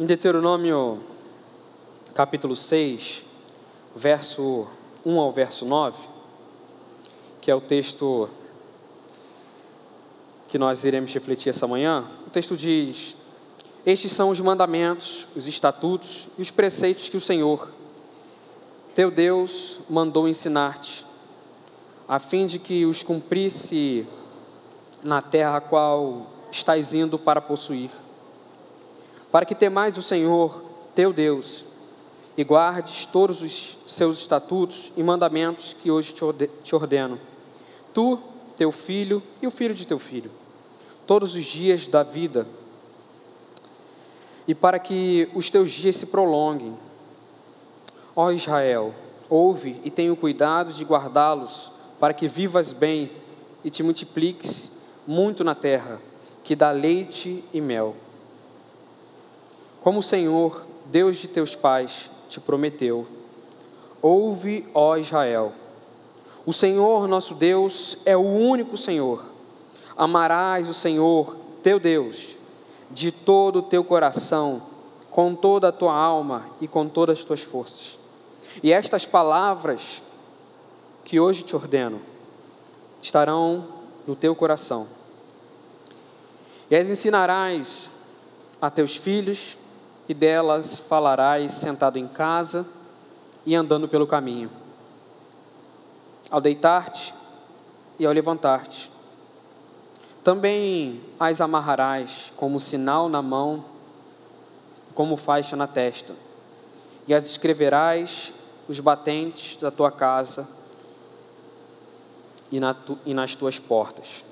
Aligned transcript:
Em 0.00 0.06
Deuteronômio, 0.06 0.98
capítulo 2.14 2.56
6, 2.56 3.22
verso 3.94 4.66
1 5.04 5.20
ao 5.20 5.30
verso 5.30 5.66
9, 5.66 5.94
que 7.38 7.50
é 7.50 7.54
o 7.54 7.60
texto 7.60 8.26
que 10.48 10.56
nós 10.56 10.84
iremos 10.84 11.12
refletir 11.12 11.50
essa 11.50 11.66
manhã, 11.66 12.06
o 12.26 12.30
texto 12.30 12.56
diz: 12.56 13.14
Estes 13.84 14.12
são 14.12 14.30
os 14.30 14.40
mandamentos, 14.40 15.28
os 15.36 15.46
estatutos 15.46 16.28
e 16.38 16.40
os 16.40 16.50
preceitos 16.50 17.10
que 17.10 17.18
o 17.18 17.20
Senhor, 17.20 17.70
teu 18.94 19.10
Deus, 19.10 19.80
mandou 19.86 20.26
ensinar-te, 20.26 21.04
a 22.08 22.18
fim 22.18 22.46
de 22.46 22.58
que 22.58 22.86
os 22.86 23.02
cumprisse 23.02 24.06
na 25.04 25.20
terra 25.20 25.58
a 25.58 25.60
qual 25.60 26.26
estás 26.50 26.94
indo 26.94 27.18
para 27.18 27.42
possuir, 27.42 27.90
para 29.30 29.46
que 29.46 29.54
temais 29.54 29.96
o 29.96 30.02
Senhor, 30.02 30.62
teu 30.94 31.12
Deus, 31.12 31.66
e 32.36 32.44
guardes 32.44 33.06
todos 33.06 33.42
os 33.42 33.76
seus 33.86 34.18
estatutos 34.18 34.92
e 34.96 35.02
mandamentos 35.02 35.74
que 35.74 35.90
hoje 35.90 36.14
te 36.62 36.74
ordeno. 36.74 37.18
Tu, 37.92 38.18
teu 38.56 38.72
filho 38.72 39.22
e 39.42 39.46
o 39.46 39.50
filho 39.50 39.74
de 39.74 39.86
teu 39.86 39.98
filho, 39.98 40.30
todos 41.06 41.34
os 41.34 41.44
dias 41.44 41.86
da 41.86 42.02
vida, 42.02 42.46
e 44.46 44.54
para 44.54 44.78
que 44.78 45.28
os 45.34 45.50
teus 45.50 45.70
dias 45.70 45.96
se 45.96 46.06
prolonguem. 46.06 46.76
Ó 48.16 48.30
Israel, 48.30 48.92
ouve 49.28 49.80
e 49.84 49.90
tenha 49.90 50.12
o 50.12 50.16
cuidado 50.16 50.72
de 50.72 50.84
guardá-los, 50.84 51.72
para 52.00 52.14
que 52.14 52.26
vivas 52.26 52.72
bem 52.72 53.12
e 53.62 53.70
te 53.70 53.82
multipliques 53.82 54.70
muito 55.06 55.44
na 55.44 55.54
terra, 55.54 56.00
que 56.42 56.56
dá 56.56 56.70
leite 56.70 57.44
e 57.52 57.60
mel. 57.60 57.94
Como 59.80 60.00
o 60.00 60.02
Senhor, 60.02 60.64
Deus 60.86 61.16
de 61.16 61.28
teus 61.28 61.56
pais, 61.56 62.10
te 62.28 62.38
prometeu. 62.38 63.06
Ouve, 64.02 64.66
ó 64.74 64.96
Israel. 64.96 65.52
O 66.44 66.52
Senhor 66.52 67.08
nosso 67.08 67.34
Deus 67.34 67.96
é 68.04 68.16
o 68.16 68.20
único 68.20 68.76
Senhor. 68.76 69.24
Amarás 69.96 70.68
o 70.68 70.74
Senhor, 70.74 71.36
teu 71.62 71.78
Deus, 71.80 72.36
de 72.90 73.10
todo 73.10 73.60
o 73.60 73.62
teu 73.62 73.84
coração, 73.84 74.62
com 75.10 75.34
toda 75.34 75.68
a 75.68 75.72
tua 75.72 75.94
alma 75.94 76.46
e 76.60 76.68
com 76.68 76.88
todas 76.88 77.18
as 77.18 77.24
tuas 77.24 77.42
forças. 77.42 77.98
E 78.62 78.72
estas 78.72 79.06
palavras 79.06 80.02
que 81.04 81.18
hoje 81.18 81.42
te 81.42 81.56
ordeno 81.56 82.00
estarão 83.00 83.66
no 84.06 84.14
teu 84.14 84.34
coração. 84.34 84.86
E 86.70 86.76
as 86.76 86.88
ensinarás 86.88 87.90
a 88.60 88.70
teus 88.70 88.96
filhos 88.96 89.56
e 90.10 90.14
delas 90.14 90.76
falarás 90.76 91.52
sentado 91.52 91.96
em 91.96 92.08
casa 92.08 92.66
e 93.46 93.54
andando 93.54 93.86
pelo 93.86 94.08
caminho. 94.08 94.50
Ao 96.28 96.40
deitar-te 96.40 97.14
e 97.96 98.04
ao 98.04 98.12
levantar-te. 98.12 98.90
Também 100.24 101.00
as 101.18 101.40
amarrarás 101.40 102.32
como 102.36 102.58
sinal 102.58 103.08
na 103.08 103.22
mão, 103.22 103.64
como 104.96 105.16
faixa 105.16 105.54
na 105.54 105.68
testa, 105.68 106.12
e 107.06 107.14
as 107.14 107.26
escreverás 107.26 108.32
os 108.68 108.80
batentes 108.80 109.54
da 109.60 109.70
tua 109.70 109.92
casa 109.92 110.48
e, 112.50 112.58
na 112.58 112.74
tu, 112.74 112.98
e 113.06 113.14
nas 113.14 113.36
tuas 113.36 113.60
portas. 113.60 114.24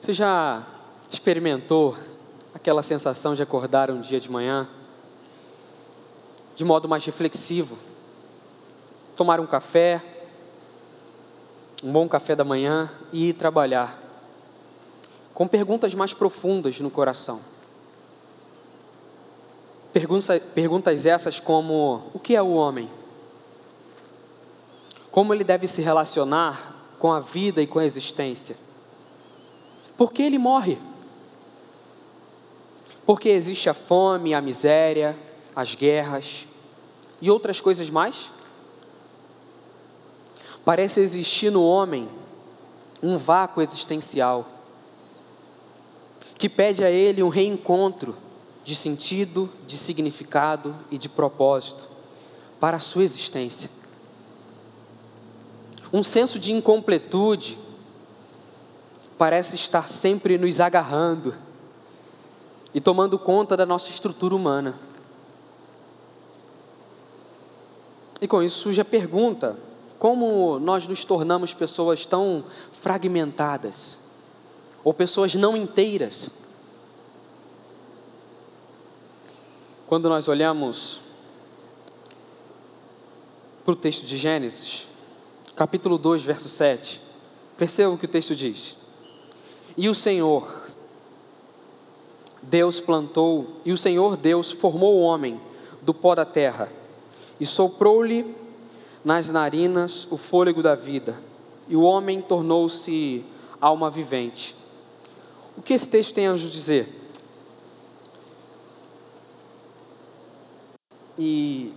Você 0.00 0.12
já 0.12 0.64
experimentou 1.10 1.96
aquela 2.66 2.82
sensação 2.82 3.32
de 3.32 3.44
acordar 3.44 3.92
um 3.92 4.00
dia 4.00 4.18
de 4.18 4.28
manhã 4.28 4.68
de 6.56 6.64
modo 6.64 6.88
mais 6.88 7.04
reflexivo, 7.04 7.78
tomar 9.14 9.38
um 9.38 9.46
café, 9.46 10.02
um 11.80 11.92
bom 11.92 12.08
café 12.08 12.34
da 12.34 12.42
manhã 12.42 12.90
e 13.12 13.28
ir 13.28 13.34
trabalhar, 13.34 13.96
com 15.32 15.46
perguntas 15.46 15.94
mais 15.94 16.12
profundas 16.12 16.80
no 16.80 16.90
coração. 16.90 17.38
Pergunta, 19.92 20.40
perguntas 20.52 21.06
essas 21.06 21.38
como: 21.38 22.10
o 22.12 22.18
que 22.18 22.34
é 22.34 22.42
o 22.42 22.54
homem? 22.54 22.90
Como 25.12 25.32
ele 25.32 25.44
deve 25.44 25.68
se 25.68 25.82
relacionar 25.82 26.74
com 26.98 27.12
a 27.12 27.20
vida 27.20 27.62
e 27.62 27.66
com 27.66 27.78
a 27.78 27.84
existência? 27.84 28.56
Por 29.96 30.12
que 30.12 30.20
ele 30.20 30.36
morre? 30.36 30.76
Porque 33.06 33.28
existe 33.28 33.70
a 33.70 33.74
fome, 33.74 34.34
a 34.34 34.40
miséria, 34.42 35.16
as 35.54 35.76
guerras 35.76 36.46
e 37.22 37.30
outras 37.30 37.60
coisas 37.60 37.88
mais? 37.88 38.32
Parece 40.64 41.00
existir 41.00 41.50
no 41.50 41.64
homem 41.64 42.08
um 43.00 43.16
vácuo 43.16 43.62
existencial 43.62 44.48
que 46.34 46.48
pede 46.48 46.84
a 46.84 46.90
ele 46.90 47.22
um 47.22 47.28
reencontro 47.28 48.16
de 48.64 48.74
sentido, 48.74 49.50
de 49.66 49.78
significado 49.78 50.74
e 50.90 50.98
de 50.98 51.08
propósito 51.08 51.88
para 52.58 52.78
a 52.78 52.80
sua 52.80 53.04
existência. 53.04 53.70
Um 55.92 56.02
senso 56.02 56.38
de 56.38 56.52
incompletude 56.52 57.56
parece 59.16 59.54
estar 59.54 59.88
sempre 59.88 60.36
nos 60.36 60.58
agarrando 60.60 61.32
e 62.74 62.80
tomando 62.80 63.18
conta 63.18 63.56
da 63.56 63.64
nossa 63.64 63.90
estrutura 63.90 64.34
humana. 64.34 64.78
E 68.20 68.26
com 68.26 68.42
isso 68.42 68.58
surge 68.58 68.80
a 68.80 68.84
pergunta: 68.84 69.56
como 69.98 70.58
nós 70.58 70.86
nos 70.86 71.04
tornamos 71.04 71.54
pessoas 71.54 72.04
tão 72.06 72.44
fragmentadas? 72.72 73.98
Ou 74.84 74.94
pessoas 74.94 75.34
não 75.34 75.56
inteiras? 75.56 76.30
Quando 79.86 80.08
nós 80.08 80.28
olhamos 80.28 81.00
para 83.64 83.72
o 83.72 83.76
texto 83.76 84.04
de 84.04 84.16
Gênesis, 84.16 84.86
capítulo 85.56 85.98
2, 85.98 86.22
verso 86.22 86.48
7, 86.48 87.00
perceba 87.56 87.92
o 87.92 87.98
que 87.98 88.04
o 88.04 88.08
texto 88.08 88.34
diz. 88.34 88.76
E 89.76 89.88
o 89.88 89.94
Senhor 89.94 90.65
Deus 92.46 92.78
plantou, 92.78 93.60
e 93.64 93.72
o 93.72 93.76
Senhor 93.76 94.16
Deus 94.16 94.52
formou 94.52 94.96
o 94.96 95.00
homem 95.00 95.40
do 95.82 95.92
pó 95.92 96.14
da 96.14 96.24
terra, 96.24 96.70
e 97.40 97.46
soprou-lhe 97.46 98.34
nas 99.04 99.30
narinas 99.30 100.06
o 100.10 100.16
fôlego 100.16 100.62
da 100.62 100.74
vida, 100.74 101.20
e 101.68 101.74
o 101.74 101.82
homem 101.82 102.20
tornou-se 102.22 103.24
alma 103.60 103.90
vivente. 103.90 104.54
O 105.56 105.62
que 105.62 105.74
esse 105.74 105.88
texto 105.88 106.14
tem 106.14 106.28
a 106.28 106.32
nos 106.32 106.40
dizer? 106.40 106.88
E 111.18 111.72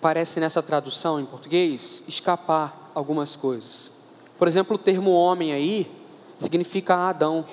parece 0.00 0.38
nessa 0.40 0.62
tradução 0.62 1.18
em 1.18 1.24
português 1.24 2.02
escapar 2.06 2.90
algumas 2.94 3.36
coisas. 3.36 3.90
Por 4.38 4.48
exemplo, 4.48 4.74
o 4.74 4.78
termo 4.78 5.12
homem 5.12 5.52
aí 5.52 5.90
significa 6.38 6.94
Adão, 6.94 7.44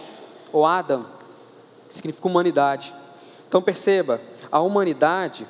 ou 0.52 0.66
Adam 0.66 1.17
significa 1.90 2.28
humanidade. 2.28 2.94
Então 3.48 3.62
perceba, 3.62 4.22
a 4.52 4.60
humanidade, 4.60 5.48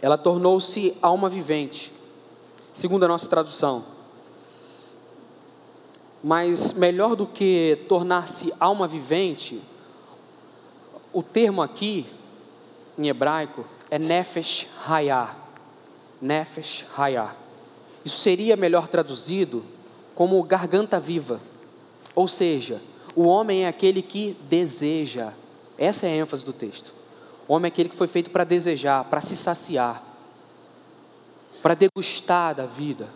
ela 0.00 0.16
tornou-se 0.16 0.96
alma 1.02 1.28
vivente, 1.28 1.92
segundo 2.72 3.04
a 3.04 3.08
nossa 3.08 3.28
tradução. 3.28 3.84
Mas 6.22 6.72
melhor 6.72 7.16
do 7.16 7.26
que 7.26 7.84
tornar-se 7.88 8.52
alma 8.60 8.86
vivente, 8.86 9.60
o 11.12 11.22
termo 11.22 11.62
aqui, 11.62 12.06
em 12.98 13.08
hebraico, 13.08 13.64
é 13.90 13.98
nefesh 13.98 14.68
hayah. 14.86 15.34
Nefesh 16.20 16.86
hayah. 16.96 17.34
Isso 18.04 18.18
seria 18.18 18.56
melhor 18.56 18.86
traduzido 18.86 19.64
como 20.14 20.42
garganta 20.42 21.00
viva. 21.00 21.40
Ou 22.14 22.28
seja, 22.28 22.80
o 23.16 23.22
homem 23.22 23.64
é 23.64 23.68
aquele 23.68 24.02
que 24.02 24.36
deseja. 24.48 25.32
Essa 25.80 26.06
é 26.06 26.10
a 26.10 26.16
ênfase 26.16 26.44
do 26.44 26.52
texto. 26.52 26.94
O 27.48 27.54
homem 27.54 27.70
é 27.70 27.72
aquele 27.72 27.88
que 27.88 27.96
foi 27.96 28.06
feito 28.06 28.28
para 28.28 28.44
desejar, 28.44 29.02
para 29.04 29.22
se 29.22 29.34
saciar, 29.34 30.04
para 31.62 31.72
degustar 31.72 32.54
da 32.54 32.66
vida, 32.66 33.08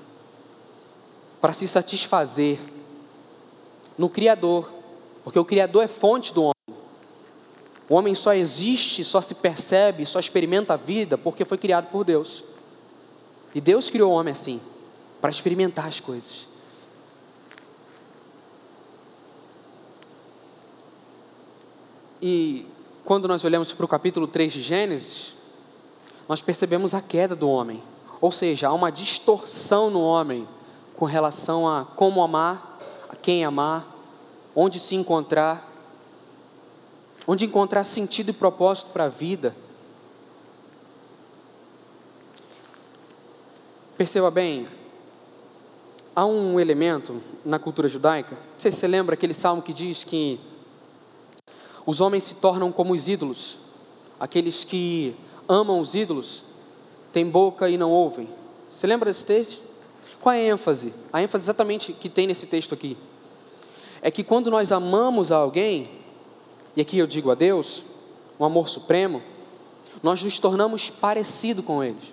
para 1.42 1.52
se 1.52 1.68
satisfazer 1.68 2.58
no 3.98 4.08
Criador, 4.08 4.72
porque 5.22 5.38
o 5.38 5.44
Criador 5.44 5.84
é 5.84 5.88
fonte 5.88 6.32
do 6.32 6.44
homem. 6.44 6.80
O 7.86 7.94
homem 7.94 8.14
só 8.14 8.32
existe, 8.32 9.04
só 9.04 9.20
se 9.20 9.34
percebe, 9.34 10.06
só 10.06 10.18
experimenta 10.18 10.72
a 10.72 10.76
vida 10.76 11.18
porque 11.18 11.44
foi 11.44 11.58
criado 11.58 11.90
por 11.90 12.02
Deus. 12.02 12.44
E 13.54 13.60
Deus 13.60 13.90
criou 13.90 14.10
o 14.10 14.14
homem 14.14 14.32
assim, 14.32 14.58
para 15.20 15.30
experimentar 15.30 15.86
as 15.86 16.00
coisas. 16.00 16.48
E 22.26 22.66
quando 23.04 23.28
nós 23.28 23.44
olhamos 23.44 23.74
para 23.74 23.84
o 23.84 23.88
capítulo 23.88 24.26
3 24.26 24.50
de 24.50 24.62
Gênesis, 24.62 25.36
nós 26.26 26.40
percebemos 26.40 26.94
a 26.94 27.02
queda 27.02 27.36
do 27.36 27.46
homem. 27.46 27.82
Ou 28.18 28.32
seja, 28.32 28.68
há 28.68 28.72
uma 28.72 28.90
distorção 28.90 29.90
no 29.90 30.00
homem 30.00 30.48
com 30.96 31.04
relação 31.04 31.68
a 31.68 31.84
como 31.84 32.22
amar, 32.22 32.78
a 33.10 33.14
quem 33.14 33.44
amar, 33.44 33.86
onde 34.56 34.80
se 34.80 34.94
encontrar, 34.94 35.70
onde 37.26 37.44
encontrar 37.44 37.84
sentido 37.84 38.30
e 38.30 38.32
propósito 38.32 38.90
para 38.90 39.04
a 39.04 39.08
vida. 39.08 39.54
Perceba 43.98 44.30
bem, 44.30 44.66
há 46.16 46.24
um 46.24 46.58
elemento 46.58 47.20
na 47.44 47.58
cultura 47.58 47.86
judaica, 47.86 48.34
não 48.34 48.58
sei 48.60 48.70
se 48.70 48.78
você 48.78 48.88
lembra 48.88 49.12
aquele 49.12 49.34
salmo 49.34 49.60
que 49.60 49.74
diz 49.74 50.04
que 50.04 50.40
os 51.86 52.00
homens 52.00 52.24
se 52.24 52.34
tornam 52.36 52.72
como 52.72 52.94
os 52.94 53.08
ídolos, 53.08 53.58
aqueles 54.18 54.64
que 54.64 55.14
amam 55.48 55.80
os 55.80 55.94
ídolos 55.94 56.44
têm 57.12 57.28
boca 57.28 57.68
e 57.68 57.76
não 57.76 57.90
ouvem. 57.90 58.28
Você 58.70 58.86
lembra 58.86 59.10
desse 59.10 59.26
texto? 59.26 59.62
Qual 60.20 60.34
é 60.34 60.40
a 60.40 60.54
ênfase? 60.54 60.92
A 61.12 61.22
ênfase 61.22 61.44
exatamente 61.44 61.92
que 61.92 62.08
tem 62.08 62.26
nesse 62.26 62.46
texto 62.46 62.74
aqui 62.74 62.96
é 64.00 64.10
que 64.10 64.22
quando 64.22 64.50
nós 64.50 64.70
amamos 64.70 65.32
a 65.32 65.36
alguém, 65.36 65.88
e 66.76 66.80
aqui 66.80 66.98
eu 66.98 67.06
digo 67.06 67.30
a 67.30 67.34
Deus, 67.34 67.84
um 68.38 68.44
amor 68.44 68.68
supremo, 68.68 69.22
nós 70.02 70.22
nos 70.22 70.38
tornamos 70.38 70.90
parecido 70.90 71.62
com 71.62 71.82
eles. 71.82 72.12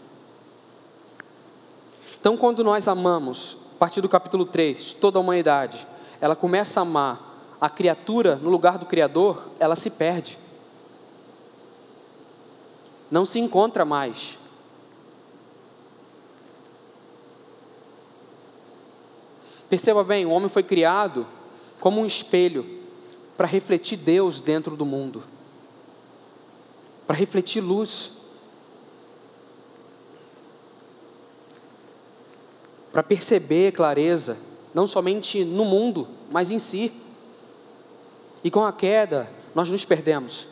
Então, 2.18 2.38
quando 2.38 2.63
nós 2.63 2.88
amamos, 2.88 3.57
a 3.75 3.79
partir 3.79 4.00
do 4.00 4.07
capítulo 4.07 4.45
3, 4.45 4.94
toda 4.94 5.18
a 5.18 5.21
humanidade, 5.21 5.85
ela 6.21 6.35
começa 6.35 6.79
a 6.79 6.83
amar 6.83 7.31
a 7.62 7.69
criatura 7.69 8.38
no 8.38 8.50
lugar 8.50 8.80
do 8.80 8.88
Criador, 8.88 9.48
ela 9.60 9.75
se 9.75 9.92
perde. 9.92 10.40
Não 13.12 13.24
se 13.24 13.40
encontra 13.40 13.86
mais. 13.86 14.40
Perceba 19.69 20.04
bem, 20.04 20.25
o 20.25 20.31
homem 20.31 20.50
foi 20.50 20.63
criado 20.63 21.28
como 21.80 22.02
um 22.02 22.06
espelho 22.06 22.81
para 23.38 23.48
refletir 23.48 23.98
Deus 23.98 24.42
dentro 24.42 24.75
do 24.75 24.86
mundo, 24.86 25.24
para 27.06 27.16
refletir 27.16 27.62
luz, 27.62 28.12
para 32.92 33.04
perceber 33.04 33.72
clareza, 33.72 34.38
não 34.74 34.86
somente 34.88 35.46
no 35.46 35.64
mundo, 35.64 36.07
mas 36.30 36.52
em 36.52 36.60
si. 36.60 37.00
E 38.44 38.50
com 38.50 38.66
a 38.66 38.74
queda, 38.74 39.30
nós 39.54 39.70
nos 39.70 39.86
perdemos. 39.86 40.48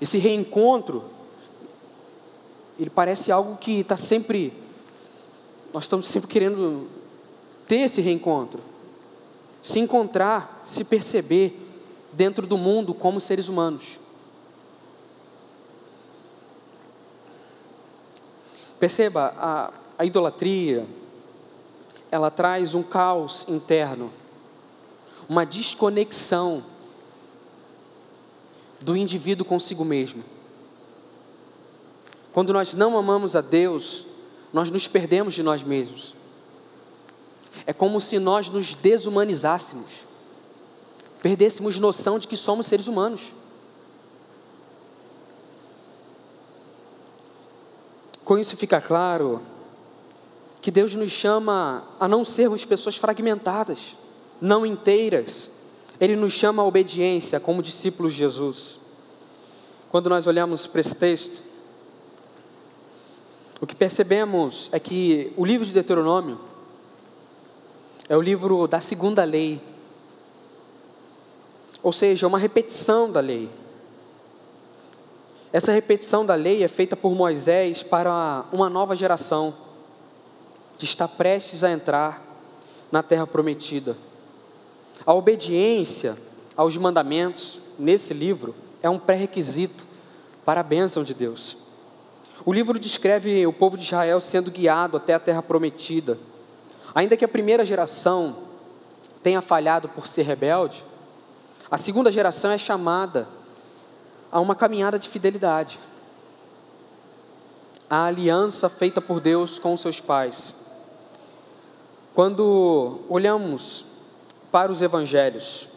Esse 0.00 0.18
reencontro, 0.18 1.04
ele 2.78 2.90
parece 2.90 3.30
algo 3.30 3.56
que 3.56 3.80
está 3.80 3.96
sempre, 3.96 4.52
nós 5.72 5.84
estamos 5.84 6.06
sempre 6.06 6.28
querendo 6.28 6.88
ter 7.68 7.80
esse 7.80 8.00
reencontro, 8.00 8.62
se 9.62 9.78
encontrar, 9.78 10.62
se 10.64 10.84
perceber 10.84 11.58
dentro 12.12 12.46
do 12.46 12.56
mundo 12.56 12.94
como 12.94 13.20
seres 13.20 13.48
humanos. 13.48 14.00
Perceba, 18.78 19.32
a, 19.36 19.72
a 19.98 20.04
idolatria, 20.04 20.86
ela 22.10 22.30
traz 22.30 22.74
um 22.74 22.82
caos 22.82 23.46
interno 23.48 24.10
uma 25.28 25.44
desconexão 25.44 26.64
do 28.80 28.96
indivíduo 28.96 29.46
consigo 29.46 29.84
mesmo. 29.84 30.22
Quando 32.32 32.52
nós 32.52 32.74
não 32.74 32.98
amamos 32.98 33.34
a 33.34 33.40
Deus, 33.40 34.06
nós 34.52 34.70
nos 34.70 34.86
perdemos 34.88 35.34
de 35.34 35.42
nós 35.42 35.62
mesmos. 35.62 36.14
É 37.66 37.72
como 37.72 38.00
se 38.00 38.18
nós 38.18 38.50
nos 38.50 38.74
desumanizássemos, 38.74 40.06
perdêssemos 41.22 41.78
noção 41.78 42.18
de 42.18 42.28
que 42.28 42.36
somos 42.36 42.66
seres 42.66 42.86
humanos. 42.86 43.32
Com 48.24 48.38
isso 48.38 48.56
fica 48.56 48.80
claro 48.80 49.40
que 50.60 50.70
Deus 50.70 50.94
nos 50.94 51.10
chama 51.10 51.84
a 52.00 52.08
não 52.08 52.24
sermos 52.24 52.64
pessoas 52.64 52.96
fragmentadas 52.96 53.96
não 54.40 54.64
inteiras. 54.64 55.50
Ele 56.00 56.16
nos 56.16 56.32
chama 56.32 56.62
à 56.62 56.66
obediência 56.66 57.38
como 57.38 57.62
discípulos 57.62 58.12
de 58.12 58.18
Jesus. 58.20 58.80
Quando 59.90 60.08
nós 60.08 60.26
olhamos 60.26 60.66
para 60.66 60.80
esse 60.80 60.96
texto, 60.96 61.42
o 63.60 63.66
que 63.66 63.74
percebemos 63.74 64.68
é 64.72 64.80
que 64.80 65.32
o 65.36 65.44
livro 65.44 65.64
de 65.64 65.72
Deuteronômio 65.72 66.38
é 68.08 68.16
o 68.16 68.20
livro 68.20 68.66
da 68.66 68.80
segunda 68.80 69.24
lei, 69.24 69.60
ou 71.82 71.92
seja, 71.92 72.26
uma 72.26 72.38
repetição 72.38 73.10
da 73.10 73.20
lei. 73.20 73.48
Essa 75.52 75.72
repetição 75.72 76.26
da 76.26 76.34
lei 76.34 76.64
é 76.64 76.68
feita 76.68 76.96
por 76.96 77.14
Moisés 77.14 77.82
para 77.82 78.44
uma 78.52 78.68
nova 78.68 78.96
geração 78.96 79.54
que 80.76 80.84
está 80.84 81.06
prestes 81.06 81.62
a 81.62 81.70
entrar 81.70 82.22
na 82.90 83.02
terra 83.02 83.26
prometida. 83.26 83.96
A 85.06 85.12
obediência 85.12 86.16
aos 86.56 86.76
mandamentos 86.76 87.60
nesse 87.78 88.14
livro 88.14 88.54
é 88.82 88.88
um 88.88 88.98
pré-requisito 88.98 89.86
para 90.44 90.60
a 90.60 90.64
bênção 90.64 91.02
de 91.04 91.12
Deus. 91.12 91.58
O 92.44 92.52
livro 92.52 92.78
descreve 92.78 93.46
o 93.46 93.52
povo 93.52 93.76
de 93.76 93.84
Israel 93.84 94.20
sendo 94.20 94.50
guiado 94.50 94.96
até 94.96 95.14
a 95.14 95.20
terra 95.20 95.42
prometida. 95.42 96.18
Ainda 96.94 97.16
que 97.16 97.24
a 97.24 97.28
primeira 97.28 97.64
geração 97.64 98.36
tenha 99.22 99.40
falhado 99.40 99.88
por 99.88 100.06
ser 100.06 100.22
rebelde, 100.22 100.84
a 101.70 101.76
segunda 101.76 102.10
geração 102.10 102.50
é 102.50 102.58
chamada 102.58 103.28
a 104.30 104.40
uma 104.40 104.54
caminhada 104.54 104.98
de 104.98 105.08
fidelidade. 105.08 105.78
A 107.88 108.04
aliança 108.06 108.68
feita 108.68 109.00
por 109.00 109.20
Deus 109.20 109.58
com 109.58 109.76
seus 109.76 110.00
pais. 110.00 110.54
Quando 112.14 113.00
olhamos 113.08 113.86
para 114.54 114.70
os 114.70 114.82
evangelhos. 114.82 115.68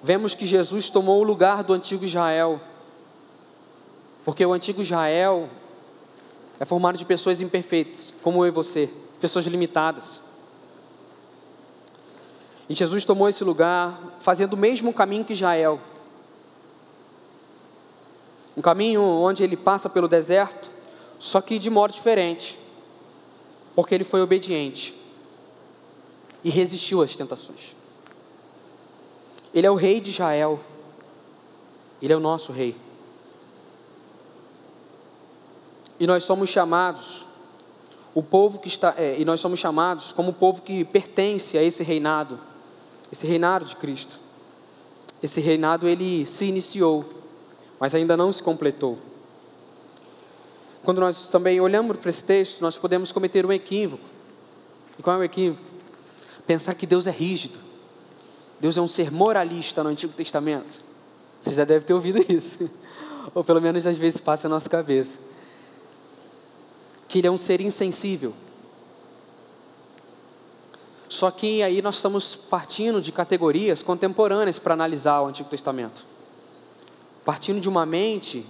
Vemos 0.00 0.36
que 0.36 0.46
Jesus 0.46 0.88
tomou 0.88 1.20
o 1.20 1.24
lugar 1.24 1.64
do 1.64 1.72
antigo 1.72 2.04
Israel, 2.04 2.60
porque 4.24 4.46
o 4.46 4.52
antigo 4.52 4.80
Israel 4.80 5.50
é 6.60 6.64
formado 6.64 6.96
de 6.96 7.04
pessoas 7.04 7.40
imperfeitas, 7.40 8.14
como 8.22 8.44
eu 8.44 8.46
e 8.46 8.50
você, 8.52 8.88
pessoas 9.20 9.46
limitadas. 9.46 10.20
E 12.68 12.74
Jesus 12.76 13.04
tomou 13.04 13.28
esse 13.28 13.42
lugar, 13.42 14.00
fazendo 14.20 14.52
o 14.52 14.56
mesmo 14.56 14.92
caminho 14.92 15.24
que 15.24 15.32
Israel. 15.32 15.80
Um 18.56 18.62
caminho 18.62 19.02
onde 19.02 19.42
ele 19.42 19.56
passa 19.56 19.90
pelo 19.90 20.06
deserto, 20.06 20.70
só 21.18 21.40
que 21.40 21.58
de 21.58 21.68
modo 21.68 21.92
diferente, 21.92 22.56
porque 23.74 23.92
ele 23.92 24.04
foi 24.04 24.20
obediente 24.20 25.05
e 26.46 26.48
resistiu 26.48 27.02
às 27.02 27.16
tentações. 27.16 27.74
Ele 29.52 29.66
é 29.66 29.70
o 29.70 29.74
rei 29.74 30.00
de 30.00 30.10
Israel. 30.10 30.60
Ele 32.00 32.12
é 32.12 32.16
o 32.16 32.20
nosso 32.20 32.52
rei. 32.52 32.76
E 35.98 36.06
nós 36.06 36.22
somos 36.22 36.48
chamados, 36.48 37.26
o 38.14 38.22
povo 38.22 38.60
que 38.60 38.68
está, 38.68 38.94
é, 38.96 39.20
e 39.20 39.24
nós 39.24 39.40
somos 39.40 39.58
chamados 39.58 40.12
como 40.12 40.30
o 40.30 40.32
povo 40.32 40.62
que 40.62 40.84
pertence 40.84 41.58
a 41.58 41.64
esse 41.64 41.82
reinado, 41.82 42.38
esse 43.10 43.26
reinado 43.26 43.64
de 43.64 43.74
Cristo. 43.74 44.20
Esse 45.20 45.40
reinado 45.40 45.88
ele 45.88 46.24
se 46.26 46.44
iniciou, 46.44 47.04
mas 47.80 47.92
ainda 47.92 48.16
não 48.16 48.30
se 48.30 48.40
completou. 48.40 48.98
Quando 50.84 51.00
nós 51.00 51.28
também 51.28 51.60
olhamos 51.60 51.96
para 51.96 52.08
esse 52.08 52.22
texto, 52.22 52.60
nós 52.60 52.78
podemos 52.78 53.10
cometer 53.10 53.44
um 53.44 53.52
equívoco. 53.52 54.04
E 54.96 55.02
qual 55.02 55.16
é 55.16 55.18
o 55.18 55.24
equívoco? 55.24 55.75
Pensar 56.46 56.74
que 56.74 56.86
Deus 56.86 57.06
é 57.06 57.10
rígido. 57.10 57.58
Deus 58.60 58.76
é 58.76 58.80
um 58.80 58.88
ser 58.88 59.10
moralista 59.10 59.82
no 59.82 59.90
Antigo 59.90 60.12
Testamento. 60.12 60.84
Você 61.40 61.54
já 61.54 61.64
deve 61.64 61.84
ter 61.84 61.92
ouvido 61.92 62.24
isso. 62.32 62.70
Ou 63.34 63.44
pelo 63.44 63.60
menos 63.60 63.86
às 63.86 63.98
vezes 63.98 64.20
passa 64.20 64.48
na 64.48 64.54
nossa 64.54 64.70
cabeça. 64.70 65.18
Que 67.08 67.18
ele 67.18 67.26
é 67.26 67.30
um 67.30 67.36
ser 67.36 67.60
insensível. 67.60 68.32
Só 71.08 71.30
que 71.30 71.62
aí 71.62 71.80
nós 71.80 71.96
estamos 71.96 72.34
partindo 72.34 73.00
de 73.00 73.12
categorias 73.12 73.82
contemporâneas 73.82 74.58
para 74.58 74.74
analisar 74.74 75.20
o 75.20 75.26
Antigo 75.26 75.48
Testamento. 75.48 76.04
Partindo 77.24 77.60
de 77.60 77.68
uma 77.68 77.86
mente 77.86 78.44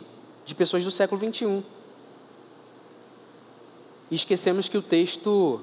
de 0.45 0.55
pessoas 0.55 0.85
do 0.85 0.91
século 0.91 1.21
21. 1.21 1.63
E 4.11 4.15
esquecemos 4.15 4.69
que 4.69 4.79
o 4.79 4.83
texto 4.83 5.61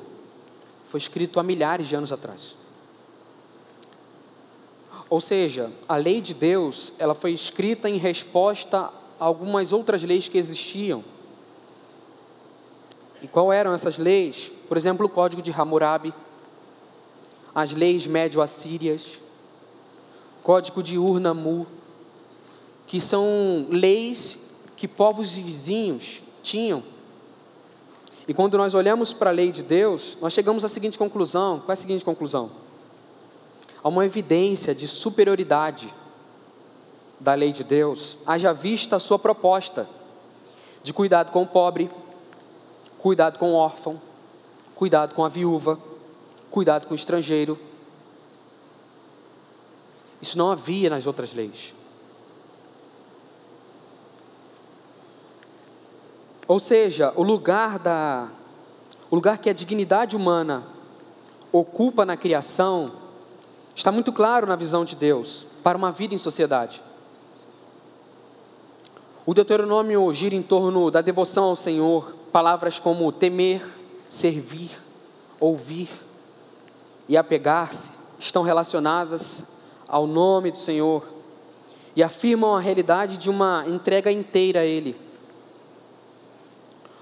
foi 0.94 1.00
escrito 1.00 1.40
há 1.40 1.44
milhares 1.44 1.88
de 1.88 1.96
anos 1.96 2.12
atrás. 2.12 2.56
Ou 5.10 5.20
seja, 5.20 5.72
a 5.90 5.96
lei 5.96 6.22
de 6.22 6.36
Deus, 6.36 6.94
ela 7.00 7.16
foi 7.16 7.32
escrita 7.32 7.90
em 7.90 7.98
resposta 7.98 8.92
a 9.20 9.26
algumas 9.26 9.74
outras 9.74 10.04
leis 10.04 10.28
que 10.28 10.38
existiam. 10.38 11.04
E 13.24 13.28
qual 13.28 13.52
eram 13.52 13.74
essas 13.74 13.98
leis? 13.98 14.52
Por 14.68 14.78
exemplo, 14.78 15.08
o 15.08 15.10
Código 15.10 15.42
de 15.42 15.52
Hammurabi, 15.52 16.14
as 17.56 17.72
leis 17.72 18.06
médio-assírias, 18.06 19.20
Código 20.44 20.84
de 20.84 21.00
Ur-Nammu, 21.00 21.66
que 22.86 23.02
são 23.02 23.66
leis 23.72 24.40
que 24.78 24.88
povos 24.88 25.34
vizinhos 25.34 26.22
tinham. 26.44 26.84
E 28.28 28.34
quando 28.34 28.58
nós 28.58 28.74
olhamos 28.74 29.14
para 29.14 29.30
a 29.30 29.34
lei 29.34 29.52
de 29.52 29.64
Deus, 29.64 30.18
nós 30.22 30.34
chegamos 30.34 30.64
à 30.64 30.70
seguinte 30.70 30.98
conclusão: 30.98 31.60
qual 31.60 31.70
é 31.70 31.74
a 31.74 31.76
seguinte 31.76 32.06
conclusão? 32.06 32.52
Há 33.84 33.90
uma 33.90 34.06
evidência 34.06 34.74
de 34.74 34.88
superioridade 34.88 35.94
da 37.20 37.34
lei 37.34 37.52
de 37.52 37.64
Deus, 37.64 38.18
haja 38.26 38.54
vista 38.54 38.98
a 38.98 39.00
sua 39.00 39.18
proposta 39.18 39.88
de 40.82 40.92
cuidado 40.94 41.32
com 41.32 41.44
o 41.44 41.48
pobre, 41.48 41.90
cuidado 42.98 43.40
com 43.40 43.52
o 43.52 43.56
órfão, 43.56 44.02
cuidado 44.76 45.16
com 45.16 45.24
a 45.24 45.30
viúva, 45.30 45.80
cuidado 46.52 46.88
com 46.88 46.94
o 46.94 46.96
estrangeiro. 46.96 47.58
Isso 50.22 50.38
não 50.38 50.52
havia 50.52 50.90
nas 50.90 51.08
outras 51.08 51.34
leis. 51.34 51.74
Ou 56.48 56.60
seja, 56.60 57.14
o 57.16 57.24
lugar 57.24 57.80
da 57.80 58.28
o 59.10 59.16
lugar 59.16 59.38
que 59.38 59.50
a 59.50 59.54
dignidade 59.54 60.16
humana 60.16 60.64
ocupa 61.52 62.04
na 62.04 62.18
criação 62.18 63.04
Está 63.76 63.92
muito 63.92 64.14
claro 64.14 64.46
na 64.46 64.56
visão 64.56 64.86
de 64.86 64.96
Deus 64.96 65.48
para 65.64 65.78
uma 65.78 65.92
vida 65.92 66.14
em 66.14 66.18
sociedade. 66.18 66.82
O 69.26 69.34
Deuteronômio 69.34 70.14
gira 70.14 70.36
em 70.36 70.44
torno 70.44 70.92
da 70.92 71.02
devoção 71.02 71.46
ao 71.46 71.56
Senhor, 71.56 72.14
palavras 72.32 72.80
como 72.80 73.12
temer, 73.12 73.66
servir, 74.08 74.70
ouvir 75.40 75.90
e 77.10 77.18
apegar-se 77.18 77.92
estão 78.20 78.44
relacionadas 78.44 79.44
ao 79.88 80.06
nome 80.06 80.52
do 80.52 80.60
Senhor 80.60 81.04
e 81.96 82.04
afirmam 82.04 82.56
a 82.56 82.60
realidade 82.60 83.18
de 83.18 83.30
uma 83.30 83.66
entrega 83.68 84.12
inteira 84.12 84.60
a 84.60 84.66
Ele. 84.66 84.96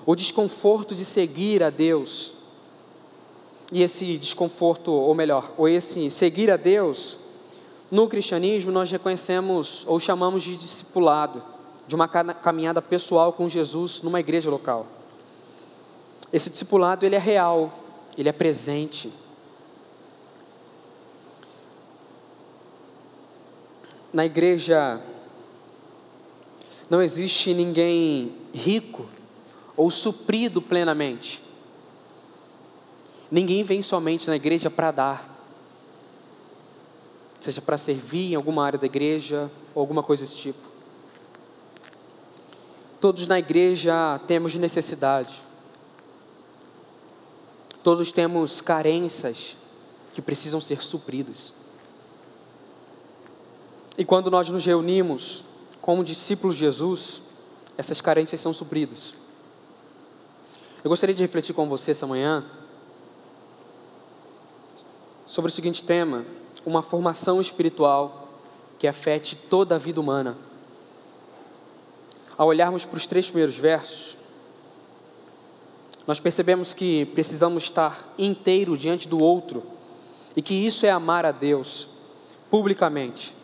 O 0.06 0.16
desconforto 0.16 0.96
de 0.96 1.06
seguir 1.06 1.62
a 1.62 1.70
Deus 1.70 2.34
e 3.72 3.82
esse 3.82 4.18
desconforto, 4.18 4.92
ou 4.92 5.16
melhor, 5.16 5.54
ou 5.58 5.68
esse 5.68 6.12
seguir 6.12 6.52
a 6.52 6.58
Deus, 6.58 7.18
no 7.90 8.08
cristianismo 8.08 8.72
nós 8.72 8.92
reconhecemos 8.92 9.86
ou 9.88 10.00
chamamos 10.00 10.44
de 10.44 10.58
discipulado, 10.58 11.44
de 11.88 11.96
uma 11.96 12.08
caminhada 12.08 12.82
pessoal 12.82 13.32
com 13.32 13.48
Jesus 13.48 14.02
numa 14.02 14.20
igreja 14.20 14.50
local. 14.50 14.88
Esse 16.34 16.50
discipulado 16.50 17.06
ele 17.06 17.16
é 17.16 17.20
real, 17.20 17.72
ele 18.18 18.28
é 18.28 18.34
presente. 18.34 19.12
Na 24.12 24.26
igreja 24.26 25.02
não 26.90 27.02
existe 27.02 27.54
ninguém 27.54 28.34
rico 28.54 29.06
ou 29.82 29.90
suprido 29.90 30.62
plenamente. 30.62 31.42
Ninguém 33.32 33.64
vem 33.64 33.82
somente 33.82 34.28
na 34.28 34.36
igreja 34.36 34.70
para 34.70 34.92
dar, 34.92 35.46
seja 37.40 37.60
para 37.64 37.80
servir 37.80 38.32
em 38.32 38.36
alguma 38.36 38.64
área 38.64 38.78
da 38.78 38.86
igreja 38.86 39.50
ou 39.74 39.82
alguma 39.82 40.04
coisa 40.04 40.24
desse 40.24 40.38
tipo. 40.38 40.60
Todos 43.00 43.26
na 43.26 43.40
igreja 43.40 44.22
temos 44.28 44.54
necessidade, 44.54 45.42
todos 47.84 48.12
temos 48.12 48.62
carências 48.62 49.58
que 50.14 50.22
precisam 50.22 50.62
ser 50.62 50.84
supridas. 50.84 51.56
E 53.98 54.06
quando 54.06 54.30
nós 54.30 54.48
nos 54.48 54.64
reunimos 54.64 55.44
como 55.82 56.04
discípulos 56.04 56.56
de 56.56 56.62
Jesus, 56.62 57.24
essas 57.76 58.00
carências 58.00 58.40
são 58.40 58.54
supridas. 58.54 59.20
Eu 60.84 60.90
gostaria 60.90 61.14
de 61.14 61.22
refletir 61.22 61.54
com 61.54 61.70
você 61.70 61.92
essa 61.92 62.08
manhã 62.08 62.44
sobre 65.28 65.52
o 65.52 65.54
seguinte 65.54 65.84
tema: 65.84 66.26
uma 66.66 66.82
formação 66.82 67.40
espiritual 67.40 68.30
que 68.80 68.88
afete 68.88 69.36
toda 69.36 69.76
a 69.76 69.78
vida 69.78 70.02
humana. 70.02 70.36
Ao 72.36 72.48
olharmos 72.48 72.84
para 72.84 72.98
os 72.98 73.06
três 73.06 73.28
primeiros 73.30 73.60
versos, 73.60 74.18
nós 76.08 76.20
percebemos 76.20 76.74
que 76.74 77.06
precisamos 77.06 77.64
estar 77.64 78.12
inteiro 78.18 78.76
diante 78.76 79.08
do 79.08 79.20
outro 79.20 79.64
e 80.36 80.42
que 80.42 80.56
isso 80.56 80.88
é 80.88 80.90
amar 80.90 81.28
a 81.28 81.32
Deus 81.32 81.88
publicamente. 82.50 83.36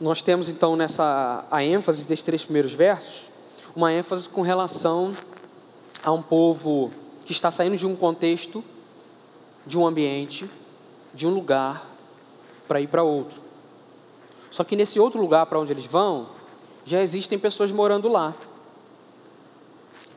Nós 0.00 0.22
temos 0.22 0.48
então 0.48 0.74
nessa 0.74 1.46
a 1.50 1.62
ênfase 1.62 2.08
desses 2.08 2.24
três 2.24 2.44
primeiros 2.44 2.72
versos, 2.72 3.31
uma 3.74 3.92
ênfase 3.92 4.28
com 4.28 4.42
relação 4.42 5.14
a 6.02 6.12
um 6.12 6.22
povo 6.22 6.90
que 7.24 7.32
está 7.32 7.50
saindo 7.50 7.76
de 7.76 7.86
um 7.86 7.96
contexto, 7.96 8.62
de 9.66 9.78
um 9.78 9.86
ambiente, 9.86 10.48
de 11.14 11.26
um 11.26 11.30
lugar, 11.30 11.86
para 12.68 12.80
ir 12.80 12.88
para 12.88 13.02
outro. 13.02 13.40
Só 14.50 14.64
que 14.64 14.76
nesse 14.76 15.00
outro 15.00 15.20
lugar 15.20 15.46
para 15.46 15.58
onde 15.58 15.72
eles 15.72 15.86
vão, 15.86 16.28
já 16.84 17.00
existem 17.00 17.38
pessoas 17.38 17.72
morando 17.72 18.08
lá. 18.08 18.34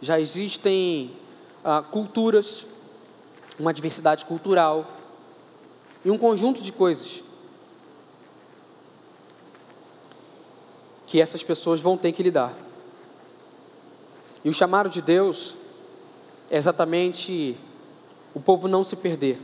Já 0.02 0.20
existem 0.20 1.12
ah, 1.64 1.82
culturas, 1.82 2.68
uma 3.58 3.74
diversidade 3.74 4.26
cultural 4.26 4.86
e 6.04 6.12
um 6.12 6.18
conjunto 6.18 6.62
de 6.62 6.72
coisas 6.72 7.24
que 11.08 11.22
essas 11.22 11.44
pessoas 11.44 11.80
vão 11.80 11.98
ter 11.98 12.12
que 12.12 12.22
lidar. 12.22 12.65
E 14.46 14.50
o 14.50 14.54
chamado 14.54 14.90
de 14.90 15.02
Deus 15.02 15.58
é 16.52 16.58
exatamente 16.58 17.58
o 18.32 18.40
povo 18.40 18.68
não 18.68 18.84
se 18.84 18.96
perder, 18.96 19.40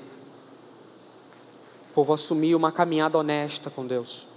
o 1.90 1.94
povo 1.96 2.14
assumir 2.14 2.54
uma 2.54 2.72
caminhada 2.72 3.18
honesta 3.18 3.72
com 3.72 3.88
Deus, 3.88 4.28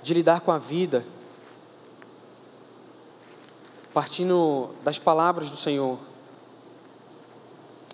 de 0.00 0.14
lidar 0.14 0.42
com 0.42 0.52
a 0.52 0.58
vida, 0.58 1.04
partindo 3.92 4.70
das 4.84 5.00
palavras 5.00 5.50
do 5.50 5.56
Senhor, 5.56 5.98